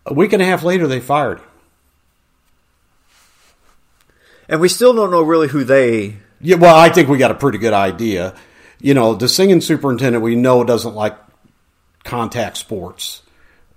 [0.09, 1.45] A week and a half later, they fired him.
[4.49, 6.17] And we still don't know really who they.
[6.41, 8.33] Yeah, well, I think we got a pretty good idea.
[8.81, 11.15] You know, the singing superintendent we know doesn't like
[12.03, 13.21] contact sports.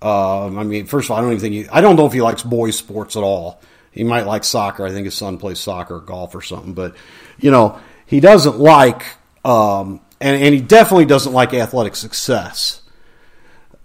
[0.01, 2.15] Um, I mean, first of all, I don't even think he, I don't know if
[2.15, 3.61] he likes boys sports at all.
[3.91, 4.87] He might like soccer.
[4.87, 6.73] I think his son plays soccer, or golf, or something.
[6.73, 6.97] But
[7.39, 9.05] you know, he doesn't like,
[9.45, 12.82] um, and, and he definitely doesn't like athletic success.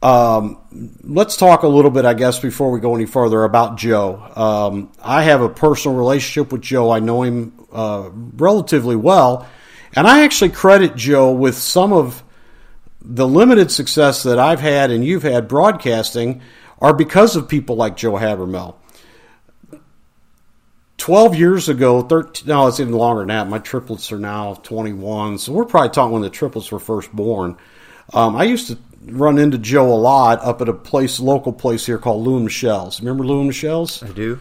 [0.01, 0.59] Um,
[1.01, 4.31] let's talk a little bit, I guess, before we go any further about Joe.
[4.35, 6.91] Um, I have a personal relationship with Joe.
[6.91, 9.47] I know him uh, relatively well,
[9.95, 12.23] and I actually credit Joe with some of
[13.01, 16.41] the limited success that I've had and you've had broadcasting
[16.79, 18.75] are because of people like Joe Habermel.
[20.97, 23.47] 12 years ago, 13, no, it's even longer than that.
[23.47, 25.37] My triplets are now 21.
[25.37, 27.55] So we're probably talking when the triplets were first born.
[28.13, 28.77] Um, I used to
[29.11, 32.45] run into Joe a lot up at a place, local place here called Lou and
[32.45, 32.99] Michelle's.
[32.99, 34.03] Remember Lou and Michelle's?
[34.03, 34.39] I do.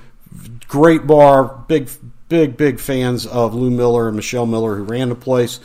[0.68, 1.88] Great bar, big,
[2.28, 5.60] big, big fans of Lou Miller and Michelle Miller who ran the place.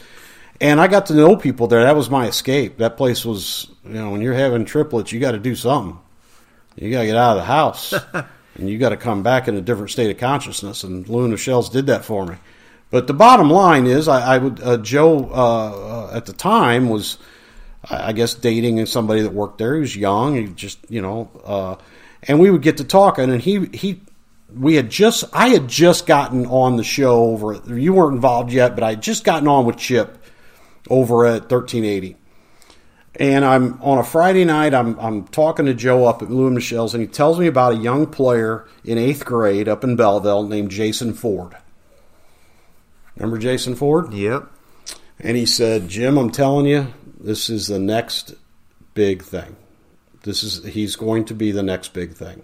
[0.59, 1.83] And I got to know people there.
[1.83, 2.77] That was my escape.
[2.77, 5.99] That place was, you know, when you're having triplets, you got to do something.
[6.75, 7.93] You got to get out of the house.
[8.55, 10.83] and you got to come back in a different state of consciousness.
[10.83, 12.35] And Lou and Michelle's did that for me.
[12.91, 16.89] But the bottom line is, I, I would uh, Joe uh, uh, at the time
[16.89, 17.17] was
[17.89, 19.75] I guess dating somebody that worked there.
[19.75, 20.35] He was young.
[20.35, 21.75] He just you know, uh,
[22.23, 24.01] and we would get to talking, and he he.
[24.53, 27.53] We had just, I had just gotten on the show over.
[27.73, 30.21] You weren't involved yet, but I had just gotten on with Chip
[30.89, 32.17] over at 1380.
[33.15, 34.73] And I'm on a Friday night.
[34.73, 37.73] I'm I'm talking to Joe up at Lou and Michelle's, and he tells me about
[37.73, 41.55] a young player in eighth grade up in Belleville named Jason Ford.
[43.15, 44.13] Remember Jason Ford?
[44.13, 44.47] Yep.
[45.19, 46.87] And he said, "Jim, I'm telling you,
[47.23, 48.35] this is the next
[48.93, 49.55] big thing.
[50.23, 52.43] This is he's going to be the next big thing."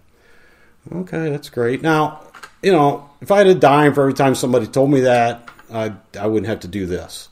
[0.92, 1.82] Okay, that's great.
[1.82, 2.22] Now,
[2.62, 5.94] you know, if I had a dime for every time somebody told me that, I
[6.20, 7.30] I wouldn't have to do this.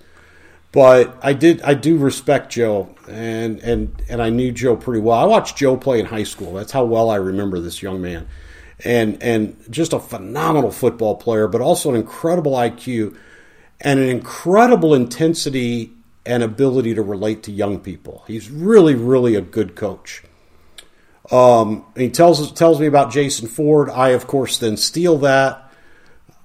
[0.76, 5.18] But I did I do respect Joe and and and I knew Joe pretty well.
[5.18, 6.54] I watched Joe play in high school.
[6.54, 8.28] That's how well I remember this young man.
[8.84, 13.16] And and just a phenomenal football player, but also an incredible IQ
[13.80, 15.95] and an incredible intensity
[16.26, 18.24] and ability to relate to young people.
[18.28, 20.24] He's really really a good coach.
[21.32, 23.90] Um, he tells tells me about Jason Ford.
[23.90, 25.72] I of course then steal that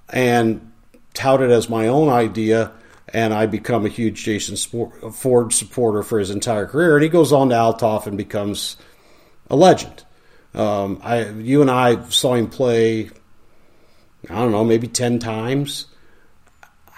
[0.08, 0.72] and
[1.14, 2.72] tout it as my own idea
[3.12, 6.96] and I become a huge Jason Ford supporter for his entire career.
[6.96, 8.76] And he goes on to Althoff and becomes
[9.48, 10.04] a legend.
[10.54, 13.10] Um, I, you and I saw him play.
[14.28, 15.86] I don't know, maybe ten times.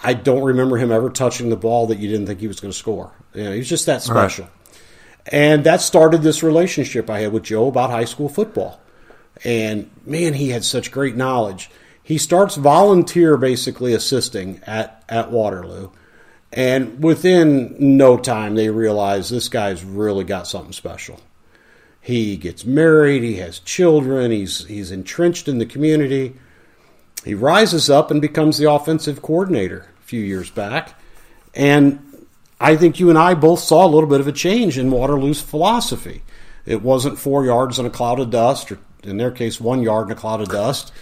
[0.03, 2.73] I don't remember him ever touching the ball that you didn't think he was going
[2.73, 3.13] to score.
[3.35, 4.49] You know, he's just that special.
[5.27, 8.81] And that started this relationship I had with Joe about high school football.
[9.45, 11.71] And man, he had such great knowledge.
[12.03, 15.91] He starts volunteer basically assisting at, at Waterloo.
[16.53, 21.21] And within no time, they realize this guy's really got something special.
[22.01, 26.35] He gets married, he has children, he's, he's entrenched in the community.
[27.25, 31.01] He rises up and becomes the offensive coordinator few years back.
[31.55, 32.27] And
[32.61, 35.41] I think you and I both saw a little bit of a change in Waterloo's
[35.41, 36.21] philosophy.
[36.67, 40.09] It wasn't four yards in a cloud of dust, or in their case, one yard
[40.09, 40.93] in a cloud of dust.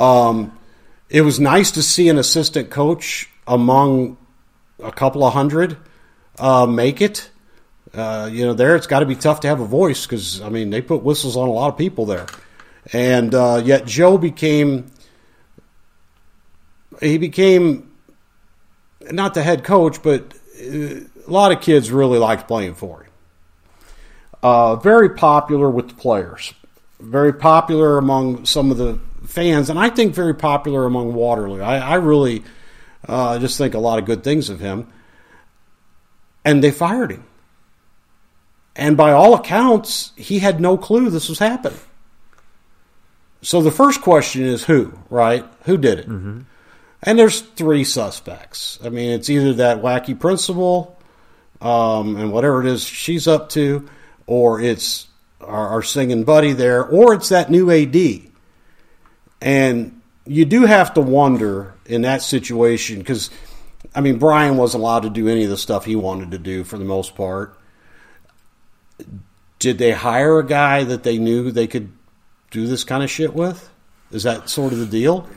[0.00, 0.58] Um,
[1.08, 4.16] it was nice to see an assistant coach among
[4.82, 5.76] a couple of hundred
[6.40, 7.30] uh, make it.
[7.94, 10.48] Uh, you know, there it's got to be tough to have a voice because I
[10.48, 12.26] mean they put whistles on a lot of people there,
[12.92, 14.90] and uh, yet Joe became
[17.00, 17.87] he became
[19.10, 23.12] not the head coach, but uh, a lot of kids really liked playing for him.
[24.42, 26.54] Uh, very popular with the players,
[27.00, 31.60] very popular among some of the fans, and I think very popular among Waterloo.
[31.60, 32.44] I, I really
[33.06, 34.86] uh, just think a lot of good things of him.
[36.44, 37.24] And they fired him.
[38.74, 41.80] And by all accounts, he had no clue this was happening.
[43.42, 45.44] So the first question is who, right?
[45.64, 46.08] Who did it?
[46.08, 46.40] Mm-hmm.
[47.02, 48.78] And there's three suspects.
[48.84, 50.98] I mean, it's either that wacky principal
[51.60, 53.88] um, and whatever it is she's up to,
[54.26, 55.06] or it's
[55.40, 58.22] our, our singing buddy there, or it's that new AD.
[59.40, 63.30] And you do have to wonder in that situation because,
[63.94, 66.64] I mean, Brian wasn't allowed to do any of the stuff he wanted to do
[66.64, 67.58] for the most part.
[69.58, 71.92] Did they hire a guy that they knew they could
[72.50, 73.70] do this kind of shit with?
[74.10, 75.28] Is that sort of the deal?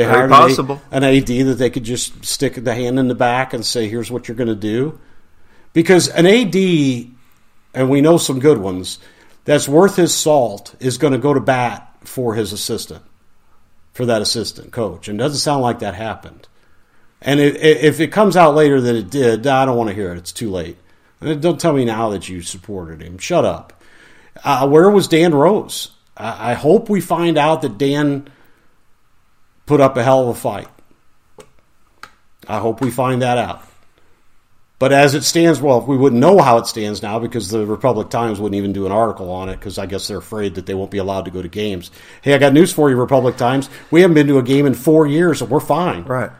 [0.00, 0.80] They Very hired possible.
[0.90, 4.10] An, AD that they could just stick the hand in the back and say, "Here's
[4.10, 4.98] what you're going to do,"
[5.74, 6.56] because an AD,
[7.74, 8.98] and we know some good ones,
[9.44, 13.02] that's worth his salt is going to go to bat for his assistant,
[13.92, 16.48] for that assistant coach, and it doesn't sound like that happened.
[17.20, 19.94] And it, it, if it comes out later that it did, I don't want to
[19.94, 20.16] hear it.
[20.16, 20.78] It's too late.
[21.20, 23.18] And don't tell me now that you supported him.
[23.18, 23.82] Shut up.
[24.42, 25.90] Uh, where was Dan Rose?
[26.16, 28.30] I, I hope we find out that Dan
[29.70, 30.66] put up a hell of a fight.
[32.48, 33.62] I hope we find that out.
[34.80, 38.10] But as it stands, well, we wouldn't know how it stands now because the Republic
[38.10, 40.74] Times wouldn't even do an article on it because I guess they're afraid that they
[40.74, 41.92] won't be allowed to go to games.
[42.20, 43.70] Hey, I got news for you, Republic Times.
[43.92, 46.02] We haven't been to a game in four years, and we're fine.
[46.02, 46.32] Right.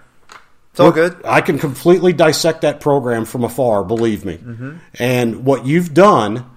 [0.73, 1.17] It's all good.
[1.25, 4.39] I can completely dissect that program from afar, believe me.
[4.39, 4.77] Mm-hmm.
[4.99, 6.51] And what you've done,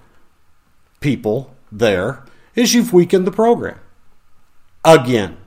[1.02, 2.24] people there,
[2.56, 3.78] is you've weakened the program
[4.84, 5.38] again.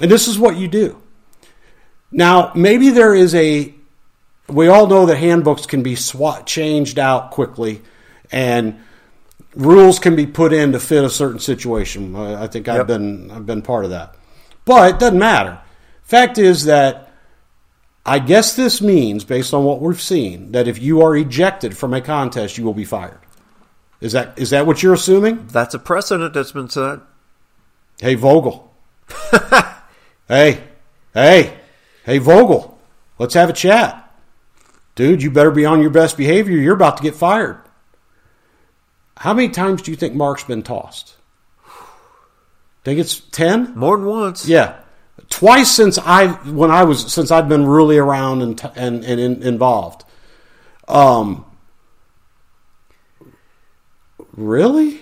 [0.00, 1.00] And this is what you do.
[2.10, 3.74] Now, maybe there is a.
[4.48, 7.80] We all know that handbooks can be swat changed out quickly,
[8.30, 8.80] and
[9.54, 12.14] rules can be put in to fit a certain situation.
[12.16, 12.86] I think I've Yep.
[12.86, 14.16] been I've been part of that,
[14.64, 15.58] but it doesn't matter.
[16.02, 17.10] Fact is that
[18.04, 21.94] I guess this means, based on what we've seen, that if you are ejected from
[21.94, 23.20] a contest, you will be fired.
[24.00, 25.46] Is that is that what you're assuming?
[25.46, 26.98] That's a precedent that's been set.
[28.00, 28.74] Hey Vogel.
[30.28, 30.62] hey,
[31.14, 31.58] hey,
[32.04, 32.78] hey Vogel.
[33.18, 34.12] Let's have a chat,
[34.94, 35.22] dude.
[35.22, 36.56] You better be on your best behavior.
[36.56, 37.60] You're about to get fired.
[39.16, 41.14] How many times do you think Mark's been tossed?
[42.84, 43.74] Think it's ten?
[43.76, 44.48] More than once.
[44.48, 44.80] Yeah,
[45.28, 49.42] twice since I when I was since I've been really around and and, and in,
[49.42, 50.04] involved.
[50.88, 51.44] Um,
[54.36, 55.00] really,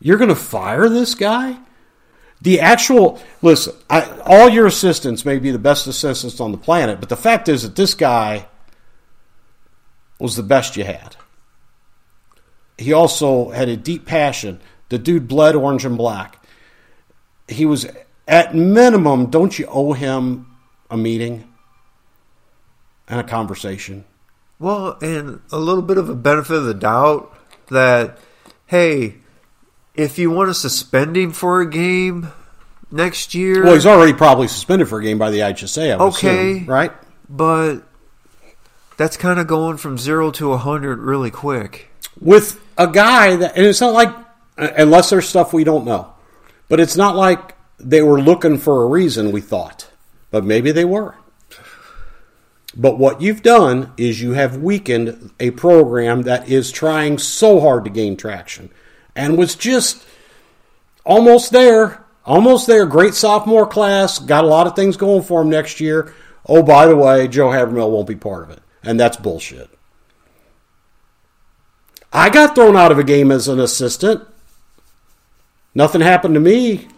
[0.00, 1.58] you're going to fire this guy?
[2.42, 6.98] The actual listen, I, all your assistants may be the best assistants on the planet,
[6.98, 8.46] but the fact is that this guy
[10.18, 11.16] was the best you had.
[12.76, 14.60] He also had a deep passion.
[14.88, 16.44] The dude bled orange and black.
[17.46, 17.86] He was
[18.26, 20.46] at minimum, don't you owe him
[20.90, 21.48] a meeting
[23.06, 24.04] and a conversation?
[24.58, 27.32] Well, and a little bit of a benefit of the doubt
[27.68, 28.18] that,
[28.66, 29.16] hey,
[29.94, 32.28] if you want to suspend him for a game
[32.90, 35.92] next year, Well, he's already probably suspended for a game by the IHSA.
[35.92, 36.52] I Okay.
[36.56, 36.92] assume, right?
[37.28, 37.80] but
[38.96, 41.90] that's kind of going from zero to a hundred really quick.
[42.20, 44.14] With a guy that, and it's not like,
[44.56, 46.12] unless there's stuff we don't know,
[46.68, 49.32] but it's not like they were looking for a reason.
[49.32, 49.88] We thought,
[50.30, 51.14] but maybe they were.
[52.76, 57.84] But what you've done is you have weakened a program that is trying so hard
[57.84, 58.70] to gain traction
[59.14, 60.04] and was just
[61.04, 62.04] almost there.
[62.24, 62.86] Almost there.
[62.86, 64.18] Great sophomore class.
[64.18, 66.14] Got a lot of things going for him next year.
[66.46, 68.60] Oh, by the way, Joe Habermill won't be part of it.
[68.82, 69.70] And that's bullshit.
[72.12, 74.26] I got thrown out of a game as an assistant.
[75.74, 76.88] Nothing happened to me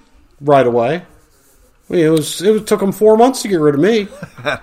[0.40, 0.96] right away.
[1.88, 4.08] I mean, it was it took them four months to get rid of me,
[4.44, 4.58] uh,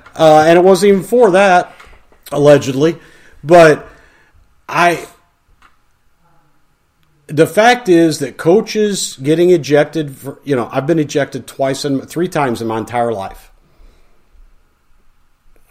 [0.48, 1.74] and it wasn't even for that,
[2.32, 2.98] allegedly.
[3.44, 3.88] But
[4.68, 5.08] I,
[7.32, 10.16] the fact is that coaches getting ejected.
[10.16, 13.52] For, you know, I've been ejected twice and three times in my entire life.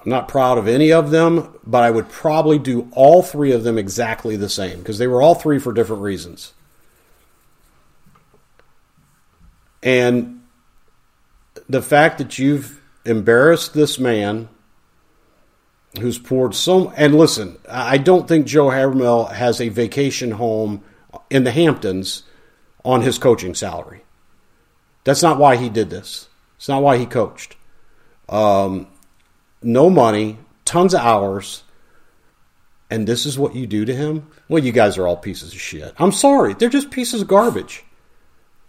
[0.02, 3.64] I'm not proud of any of them, but I would probably do all three of
[3.64, 6.54] them exactly the same because they were all three for different reasons.
[9.82, 10.42] And
[11.68, 14.48] the fact that you've embarrassed this man
[16.00, 20.82] who's poured so and listen, I don't think Joe Habermill has a vacation home
[21.30, 22.24] in the Hamptons
[22.84, 24.02] on his coaching salary.
[25.04, 26.28] That's not why he did this.
[26.56, 27.56] It's not why he coached.
[28.28, 28.88] Um,
[29.62, 31.62] no money, tons of hours,
[32.90, 34.26] and this is what you do to him?
[34.48, 35.94] Well, you guys are all pieces of shit.
[35.98, 36.54] I'm sorry.
[36.54, 37.84] They're just pieces of garbage.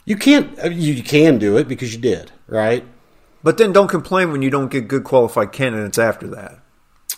[0.06, 2.86] You can't, uh, you can do it because you did, right?
[3.44, 6.60] But then don't complain when you don't get good qualified candidates after that.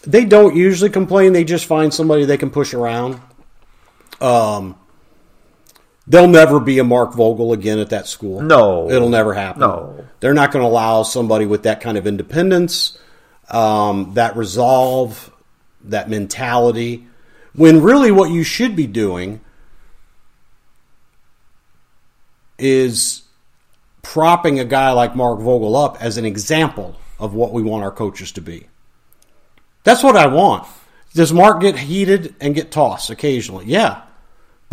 [0.05, 1.33] They don't usually complain.
[1.33, 3.21] They just find somebody they can push around.
[4.19, 4.77] Um,
[6.07, 8.41] they'll never be a Mark Vogel again at that school.
[8.41, 8.89] No.
[8.89, 9.61] it'll never happen.
[9.61, 10.05] No.
[10.19, 12.97] they're not going to allow somebody with that kind of independence,
[13.49, 15.31] um, that resolve,
[15.85, 17.07] that mentality.
[17.55, 19.41] When really, what you should be doing
[22.57, 23.23] is
[24.01, 27.91] propping a guy like Mark Vogel up as an example of what we want our
[27.91, 28.67] coaches to be.
[29.83, 30.67] That's what I want.
[31.13, 33.65] Does Mark get heated and get tossed occasionally?
[33.65, 34.01] Yeah.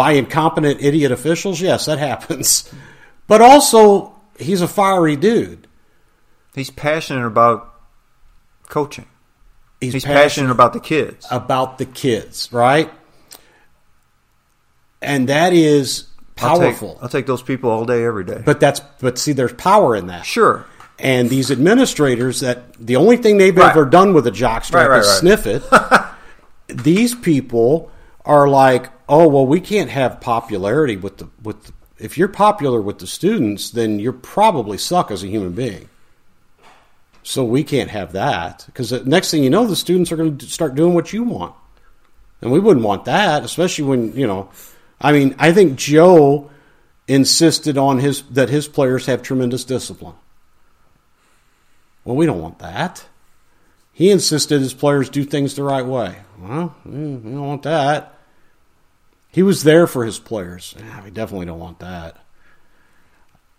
[0.00, 1.60] By incompetent idiot officials?
[1.60, 2.72] Yes, that happens.
[3.26, 5.68] But also, he's a fiery dude.
[6.54, 7.72] He's passionate about
[8.68, 9.06] coaching.
[9.80, 11.26] He's, He's passionate about the kids.
[11.30, 12.90] about the kids, right?
[15.00, 16.06] And that is
[16.38, 16.98] I'll take- powerful.
[17.02, 18.42] I'll take those people all day, every day.
[18.44, 20.26] But that's but see, there's power in that.
[20.26, 20.66] Sure.
[20.98, 23.70] And these administrators that the only thing they've Right.
[23.70, 25.62] ever done with a jockstrap Right, right, is sniff it.
[26.66, 27.90] these people
[28.24, 31.64] are like, oh well, we can't have popularity with the with.
[31.64, 35.90] The, if you're popular with the students, then you're probably suck as a human being.
[37.22, 40.38] So we can't have that because the next thing you know, the students are going
[40.38, 41.54] to start doing what you want,
[42.40, 44.50] and we wouldn't want that, especially when you know.
[45.00, 46.50] I mean, I think Joe
[47.06, 50.14] insisted on his that his players have tremendous discipline.
[52.04, 53.04] Well, we don't want that.
[53.92, 56.16] He insisted his players do things the right way.
[56.38, 58.19] Well, mm, we don't want that.
[59.30, 60.74] He was there for his players.
[60.78, 62.16] Yeah, we definitely don't want that.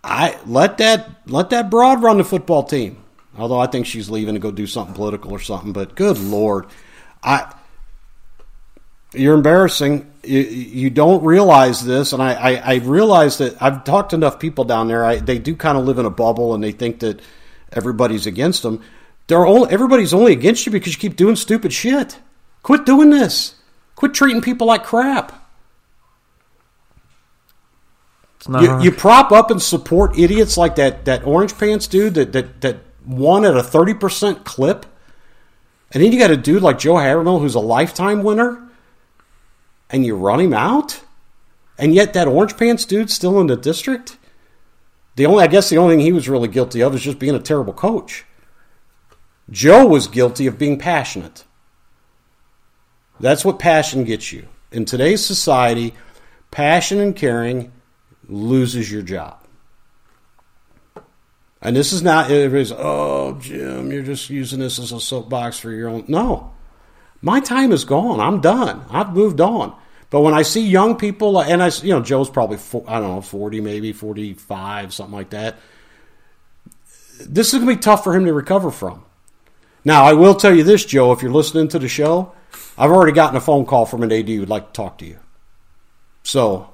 [0.04, 3.02] I let that let that broad run the football team.
[3.38, 5.72] Although I think she's leaving to go do something political or something.
[5.72, 6.66] But good lord,
[7.22, 7.54] I
[9.14, 10.10] you're embarrassing.
[10.22, 14.38] You, you don't realize this, and I, I, I realize that I've talked to enough
[14.38, 15.04] people down there.
[15.04, 17.20] I, they do kind of live in a bubble, and they think that
[17.72, 18.82] everybody's against them.
[19.26, 22.18] They're only, everybody's only against you because you keep doing stupid shit.
[22.62, 23.56] Quit doing this.
[23.96, 25.38] Quit treating people like crap.
[28.22, 32.14] It's not You, you prop up and support idiots like that that orange pants dude
[32.14, 32.76] that that, that
[33.06, 34.84] won at a thirty percent clip,
[35.92, 38.68] and then you got a dude like Joe Habermill who's a lifetime winner,
[39.90, 41.02] and you run him out.
[41.78, 44.18] And yet that orange pants dude's still in the district.
[45.16, 47.34] The only I guess the only thing he was really guilty of is just being
[47.34, 48.24] a terrible coach.
[49.50, 51.44] Joe was guilty of being passionate.
[53.20, 54.48] That's what passion gets you.
[54.72, 55.94] In today's society,
[56.50, 57.70] passion and caring
[58.32, 59.38] loses your job.
[61.60, 65.70] And this is not everybody's, oh, Jim, you're just using this as a soapbox for
[65.70, 66.04] your own.
[66.08, 66.52] No.
[67.20, 68.18] My time is gone.
[68.18, 68.84] I'm done.
[68.90, 69.76] I've moved on.
[70.10, 72.58] But when I see young people, and I, you know, Joe's probably,
[72.88, 75.56] I don't know, 40, maybe 45, something like that.
[77.20, 79.04] This is going to be tough for him to recover from.
[79.84, 82.32] Now, I will tell you this, Joe, if you're listening to the show,
[82.76, 85.06] I've already gotten a phone call from an AD who would like to talk to
[85.06, 85.18] you.
[86.24, 86.71] So,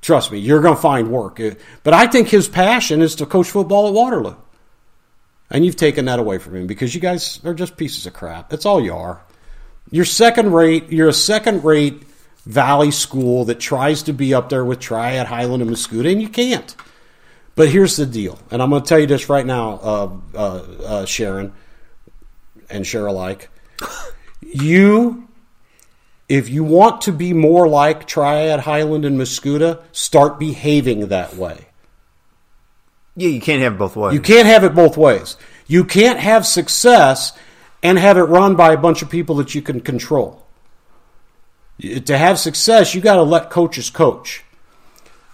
[0.00, 1.40] trust me, you're going to find work.
[1.82, 4.36] But I think his passion is to coach football at Waterloo.
[5.50, 8.50] And you've taken that away from him because you guys are just pieces of crap.
[8.50, 9.22] That's all you are.
[9.90, 10.90] You're second rate.
[10.90, 12.02] You're a second rate
[12.44, 16.28] Valley school that tries to be up there with Triad, Highland, and Mascoutah, and you
[16.28, 16.74] can't.
[17.54, 20.38] But here's the deal, and I'm going to tell you this right now, uh, uh,
[20.38, 21.52] uh, Sharon
[22.70, 23.50] and share alike.
[24.40, 25.27] You,
[26.28, 31.66] if you want to be more like Triad, Highland, and Mascoutah, start behaving that way.
[33.16, 34.14] Yeah, you can't have it both ways.
[34.14, 35.36] You can't have it both ways.
[35.66, 37.32] You can't have success
[37.82, 40.44] and have it run by a bunch of people that you can control.
[41.80, 44.44] To have success, you got to let coaches coach.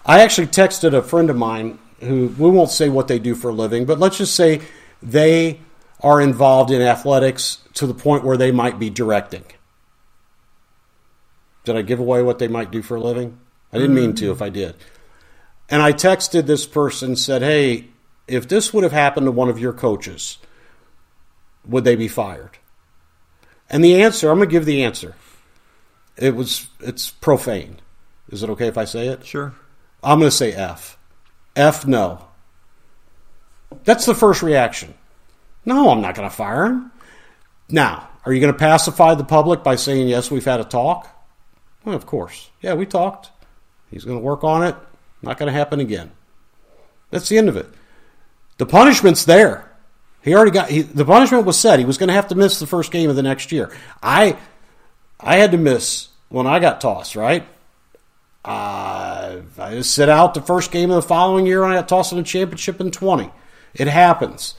[0.07, 3.49] I actually texted a friend of mine who we won't say what they do for
[3.49, 4.61] a living, but let's just say
[5.03, 5.61] they
[6.01, 9.45] are involved in athletics to the point where they might be directing.
[11.65, 13.39] Did I give away what they might do for a living?
[13.73, 14.77] I didn't mean to if I did.
[15.69, 17.89] And I texted this person said, "Hey,
[18.29, 20.39] if this would have happened to one of your coaches,
[21.67, 22.59] would they be fired?"
[23.71, 25.17] And the answer, I'm going to give the answer.
[26.17, 27.81] It was it's profane.
[28.29, 29.27] Is it okay if I say it?
[29.27, 29.55] Sure.
[30.03, 30.99] I'm going to say F.
[31.57, 32.27] F no.
[33.85, 34.95] That's the first reaction.
[35.65, 36.93] No, I'm not going to fire him.
[37.69, 41.11] Now, are you going to pacify the public by saying, yes, we've had a talk?
[41.85, 42.51] Well, of course.
[42.61, 43.31] Yeah, we talked.
[43.91, 44.75] He's going to work on it.
[45.23, 46.11] Not going to happen again.
[47.11, 47.69] That's the end of it.
[48.59, 49.71] The punishment's there.
[50.23, 51.79] He already got he, the punishment was set.
[51.79, 53.71] He was going to have to miss the first game of the next year.
[54.03, 54.39] I
[55.21, 57.15] I had to miss when I got tossed.
[57.15, 57.47] Right.
[58.45, 61.89] Uh, I just sit out the first game of the following year, and I got
[61.89, 63.31] tossed in the championship in twenty.
[63.75, 64.55] It happens.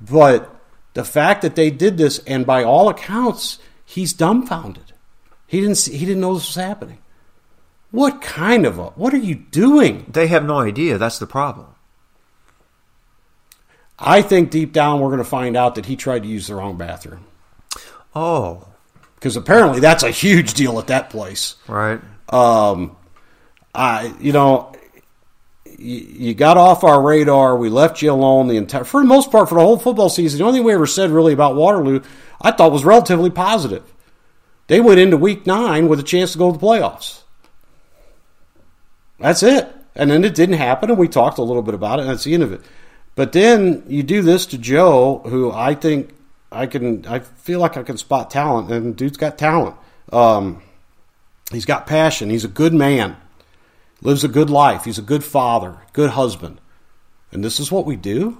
[0.00, 0.54] But
[0.94, 4.87] the fact that they did this, and by all accounts, he's dumbfounded.
[5.48, 5.76] He didn't.
[5.76, 6.98] See, he didn't know this was happening.
[7.90, 8.90] What kind of a?
[8.90, 10.06] What are you doing?
[10.12, 10.98] They have no idea.
[10.98, 11.66] That's the problem.
[13.98, 16.54] I think deep down we're going to find out that he tried to use the
[16.54, 17.24] wrong bathroom.
[18.14, 18.68] Oh,
[19.16, 21.56] because apparently that's a huge deal at that place.
[21.66, 22.00] right.
[22.28, 22.94] Um,
[23.74, 24.72] I, you know,
[25.64, 27.56] you, you got off our radar.
[27.56, 30.38] We left you alone the entire, for the most part, for the whole football season.
[30.38, 32.02] The only thing we ever said really about Waterloo,
[32.40, 33.82] I thought was relatively positive.
[34.68, 37.22] They went into week nine with a chance to go to the playoffs.
[39.18, 39.74] That's it.
[39.96, 42.24] And then it didn't happen, and we talked a little bit about it, and that's
[42.24, 42.60] the end of it.
[43.16, 46.14] But then you do this to Joe, who I think
[46.52, 49.74] I can, I feel like I can spot talent, and dude's got talent.
[50.12, 50.62] Um,
[51.50, 52.30] he's got passion.
[52.30, 53.16] He's a good man,
[54.02, 54.84] lives a good life.
[54.84, 56.60] He's a good father, good husband.
[57.32, 58.38] And this is what we do?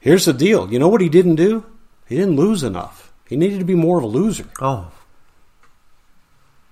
[0.00, 0.70] Here's the deal.
[0.70, 1.64] You know what he didn't do?
[2.06, 3.09] He didn't lose enough.
[3.30, 4.44] He needed to be more of a loser.
[4.60, 4.90] Oh,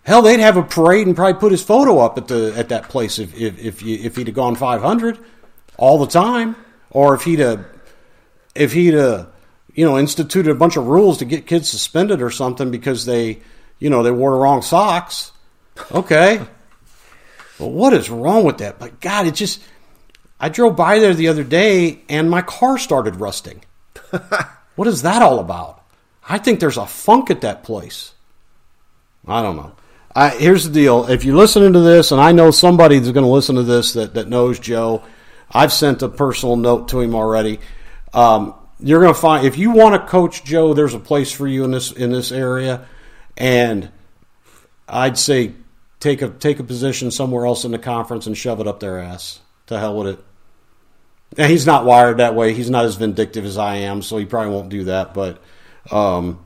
[0.03, 2.89] Hell, they'd have a parade and probably put his photo up at the at that
[2.89, 5.19] place if if if, you, if he'd have gone 500
[5.77, 6.57] all the time,
[6.91, 7.65] or if he'd have
[8.55, 9.29] if he'd have
[9.75, 13.41] you know instituted a bunch of rules to get kids suspended or something because they
[13.79, 15.31] you know they wore the wrong socks.
[15.93, 16.41] Okay,
[17.59, 18.79] but what is wrong with that?
[18.79, 19.63] But God, it just
[20.41, 23.63] I drove by there the other day and my car started rusting.
[24.75, 25.78] what is that all about?
[26.29, 28.13] I think there's a funk at that place.
[29.27, 29.73] I don't know.
[30.15, 31.07] I, here's the deal.
[31.07, 33.93] If you're listening to this, and I know somebody that's going to listen to this
[33.93, 35.03] that, that knows Joe,
[35.51, 37.61] I've sent a personal note to him already.
[38.13, 41.47] Um, you're going to find if you want to coach Joe, there's a place for
[41.47, 42.87] you in this in this area,
[43.37, 43.91] and
[44.89, 45.55] I'd say
[46.01, 48.99] take a take a position somewhere else in the conference and shove it up their
[48.99, 49.41] ass.
[49.67, 50.25] To hell with it.
[51.37, 52.55] And he's not wired that way.
[52.55, 55.13] He's not as vindictive as I am, so he probably won't do that.
[55.13, 55.43] But
[55.90, 56.44] um,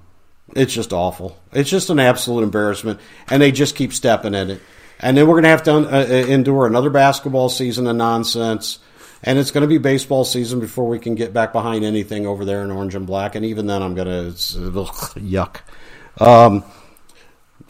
[0.55, 1.39] it's just awful.
[1.53, 4.61] It's just an absolute embarrassment, and they just keep stepping in it.
[5.01, 8.79] And then we're going to have to uh, endure another basketball season of nonsense,
[9.23, 12.45] and it's going to be baseball season before we can get back behind anything over
[12.45, 13.35] there in orange and black.
[13.35, 15.61] And even then, I'm going to yuck.
[16.21, 16.65] Um,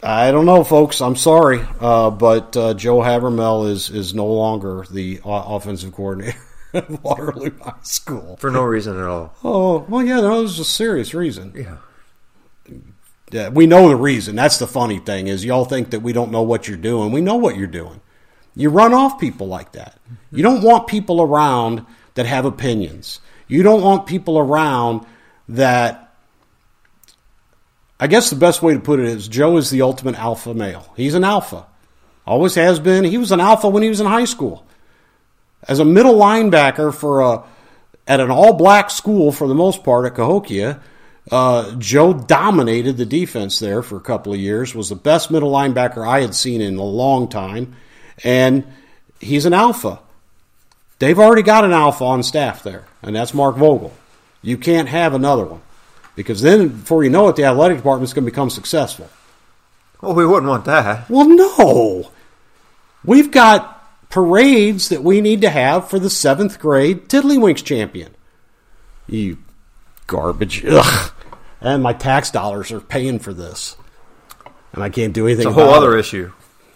[0.03, 1.01] I don't know, folks.
[1.01, 6.43] I'm sorry, uh, but uh, Joe Habermel is is no longer the offensive coordinator at
[7.03, 8.37] Waterloo High School.
[8.37, 9.35] For no reason at all.
[9.43, 11.53] Oh well, yeah, no, was a serious reason.
[11.55, 11.77] Yeah.
[13.31, 14.35] Yeah, we know the reason.
[14.35, 17.11] That's the funny thing is y'all think that we don't know what you're doing.
[17.11, 17.99] We know what you're doing.
[18.55, 19.99] You run off people like that.
[20.31, 23.19] You don't want people around that have opinions.
[23.47, 25.05] You don't want people around
[25.49, 26.13] that.
[27.99, 30.93] I guess the best way to put it is Joe is the ultimate alpha male.
[30.95, 31.65] He's an alpha.
[32.25, 33.03] Always has been.
[33.03, 34.65] He was an alpha when he was in high school.
[35.67, 37.43] As a middle linebacker for a
[38.05, 40.81] at an all black school for the most part at Cahokia,
[41.31, 44.75] uh, Joe dominated the defense there for a couple of years.
[44.75, 47.75] Was the best middle linebacker I had seen in a long time,
[48.23, 48.65] and
[49.19, 49.99] he's an alpha.
[50.99, 53.93] They've already got an alpha on staff there, and that's Mark Vogel.
[54.41, 55.61] You can't have another one
[56.15, 59.09] because then, before you know it, the athletic department's going to become successful.
[60.01, 61.09] Well, we wouldn't want that.
[61.09, 62.11] Well, no.
[63.05, 63.72] We've got
[64.13, 68.13] parades that we need to have for the seventh grade Tiddlywinks champion.
[69.07, 69.39] You
[70.05, 70.63] garbage.
[70.63, 71.11] Ugh.
[71.59, 73.75] And my tax dollars are paying for this.
[74.71, 76.01] And I can't do anything It's a whole other it.
[76.01, 76.31] issue.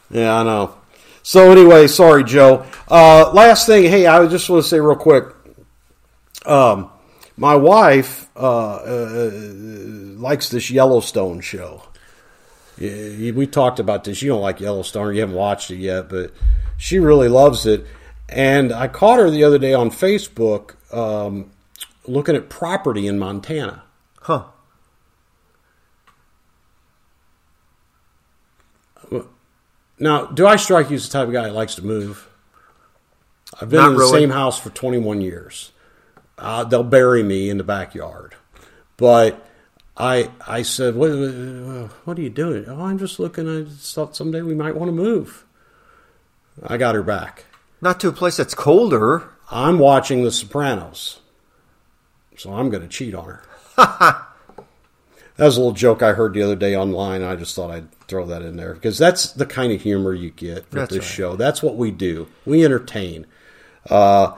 [0.09, 0.77] Yeah, I know.
[1.21, 2.65] So anyway, sorry, Joe.
[2.87, 5.25] Uh, last thing, hey, I just want to say real quick.
[6.43, 6.89] Um,
[7.35, 9.31] my wife uh, uh,
[10.17, 11.83] likes this Yellowstone show.
[12.79, 14.23] We talked about this.
[14.23, 16.31] You don't like Yellowstone, or you haven't watched it yet, but
[16.77, 17.85] she really loves it.
[18.29, 21.51] And I caught her the other day on Facebook um,
[22.05, 23.83] looking at property in Montana.
[24.21, 24.45] Huh.
[29.99, 32.27] Now, do I strike you as the type of guy that likes to move?
[33.59, 34.19] I've been Not in the really.
[34.19, 35.71] same house for 21 years.
[36.37, 38.35] Uh, they'll bury me in the backyard.
[38.97, 39.43] But
[39.95, 41.09] I I said, what,
[42.03, 42.65] what are you doing?
[42.67, 43.49] Oh, I'm just looking.
[43.49, 45.45] I just thought someday we might want to move.
[46.63, 47.45] I got her back.
[47.81, 49.29] Not to a place that's colder.
[49.51, 51.19] I'm watching The Sopranos.
[52.37, 53.43] So I'm going to cheat on her.
[55.37, 57.21] That was a little joke I heard the other day online.
[57.21, 60.31] I just thought I'd throw that in there because that's the kind of humor you
[60.31, 61.07] get with That's this right.
[61.07, 61.35] show.
[61.35, 62.27] That's what we do.
[62.43, 63.27] We entertain.
[63.87, 64.35] Uh,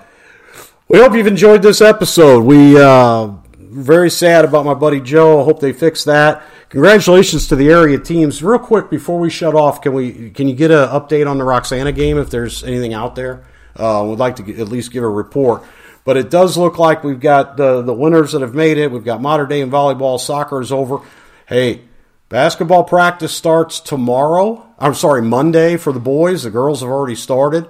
[0.89, 2.43] we hope you've enjoyed this episode.
[2.43, 3.31] We uh,
[3.69, 5.41] very sad about my buddy Joe.
[5.41, 6.43] I hope they fix that.
[6.69, 8.43] Congratulations to the area teams.
[8.43, 11.43] Real quick before we shut off, can we can you get an update on the
[11.43, 13.45] Roxana game if there's anything out there?
[13.75, 15.63] Uh, we'd like to get, at least give a report.
[16.03, 18.91] But it does look like we've got the the winners that have made it.
[18.91, 20.19] We've got Mater Dei and volleyball.
[20.19, 20.99] Soccer is over.
[21.47, 21.81] Hey,
[22.29, 24.65] basketball practice starts tomorrow.
[24.79, 26.43] I'm sorry, Monday for the boys.
[26.43, 27.67] The girls have already started.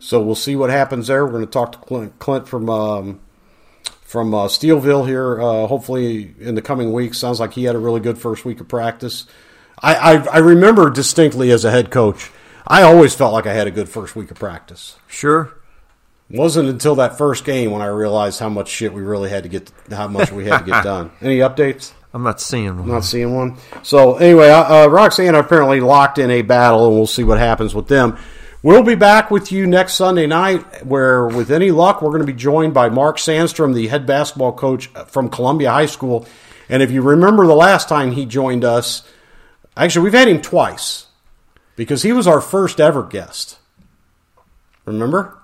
[0.00, 1.24] So we'll see what happens there.
[1.24, 3.20] We're going to talk to Clint, Clint from um,
[4.10, 5.40] from uh, Steelville here.
[5.40, 7.18] Uh, hopefully in the coming weeks.
[7.18, 9.26] Sounds like he had a really good first week of practice.
[9.78, 12.30] I, I I remember distinctly as a head coach.
[12.66, 14.96] I always felt like I had a good first week of practice.
[15.06, 15.52] Sure.
[16.28, 19.48] Wasn't until that first game when I realized how much shit we really had to
[19.48, 21.10] get, how much we had to get done.
[21.20, 21.92] Any updates?
[22.12, 22.80] I'm not seeing one.
[22.80, 23.56] I'm not seeing one.
[23.82, 27.74] So anyway, uh, uh, Roxana apparently locked in a battle, and we'll see what happens
[27.74, 28.18] with them.
[28.62, 32.26] We'll be back with you next Sunday night, where, with any luck, we're going to
[32.26, 36.26] be joined by Mark Sandstrom, the head basketball coach from Columbia High School.
[36.68, 39.02] And if you remember the last time he joined us,
[39.78, 41.06] actually, we've had him twice
[41.74, 43.58] because he was our first ever guest.
[44.84, 45.38] Remember?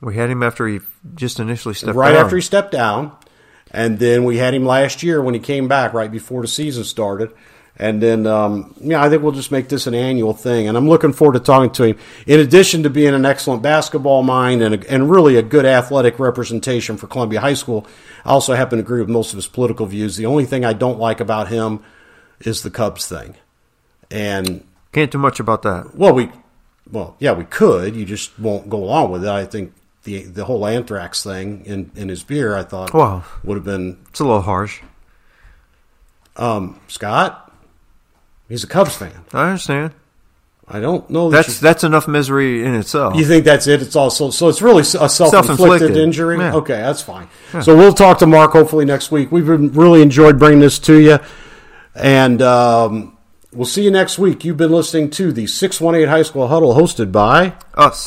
[0.00, 0.78] We had him after he
[1.16, 2.24] just initially stepped right down.
[2.24, 3.16] after he stepped down,
[3.72, 6.84] and then we had him last year when he came back right before the season
[6.84, 7.32] started.
[7.76, 10.68] And then, um, yeah, I think we'll just make this an annual thing.
[10.68, 11.98] And I'm looking forward to talking to him.
[12.24, 16.20] In addition to being an excellent basketball mind and, a, and really a good athletic
[16.20, 17.84] representation for Columbia High School,
[18.24, 20.16] I also happen to agree with most of his political views.
[20.16, 21.80] The only thing I don't like about him
[22.40, 23.34] is the Cubs thing.
[24.08, 25.96] And Can't do much about that.
[25.96, 26.30] well, we,
[26.92, 27.96] well, yeah, we could.
[27.96, 29.30] You just won't go along with it.
[29.30, 29.72] I think
[30.04, 33.24] the the whole anthrax thing in, in his beer, I thought, Well.
[33.42, 34.80] would have been It's a little harsh.
[36.36, 37.43] um, Scott.
[38.54, 39.10] He's a Cubs fan.
[39.32, 39.94] I understand.
[40.68, 41.28] I don't know.
[41.28, 43.14] That That's that's enough misery in itself.
[43.14, 43.82] you, you think that's it?
[43.82, 45.96] It's also so it's really a self-inflicted, Self-inflicted.
[45.96, 46.38] injury.
[46.38, 46.54] Yeah.
[46.54, 47.26] Okay, that's fine.
[47.62, 49.32] So we'll talk to Mark hopefully next week.
[49.32, 51.18] We've been really enjoyed bringing this to you,
[51.96, 53.18] and um,
[53.52, 54.44] we'll see you next week.
[54.44, 58.06] You've been listening to the Six One Eight High School Huddle, hosted by Us.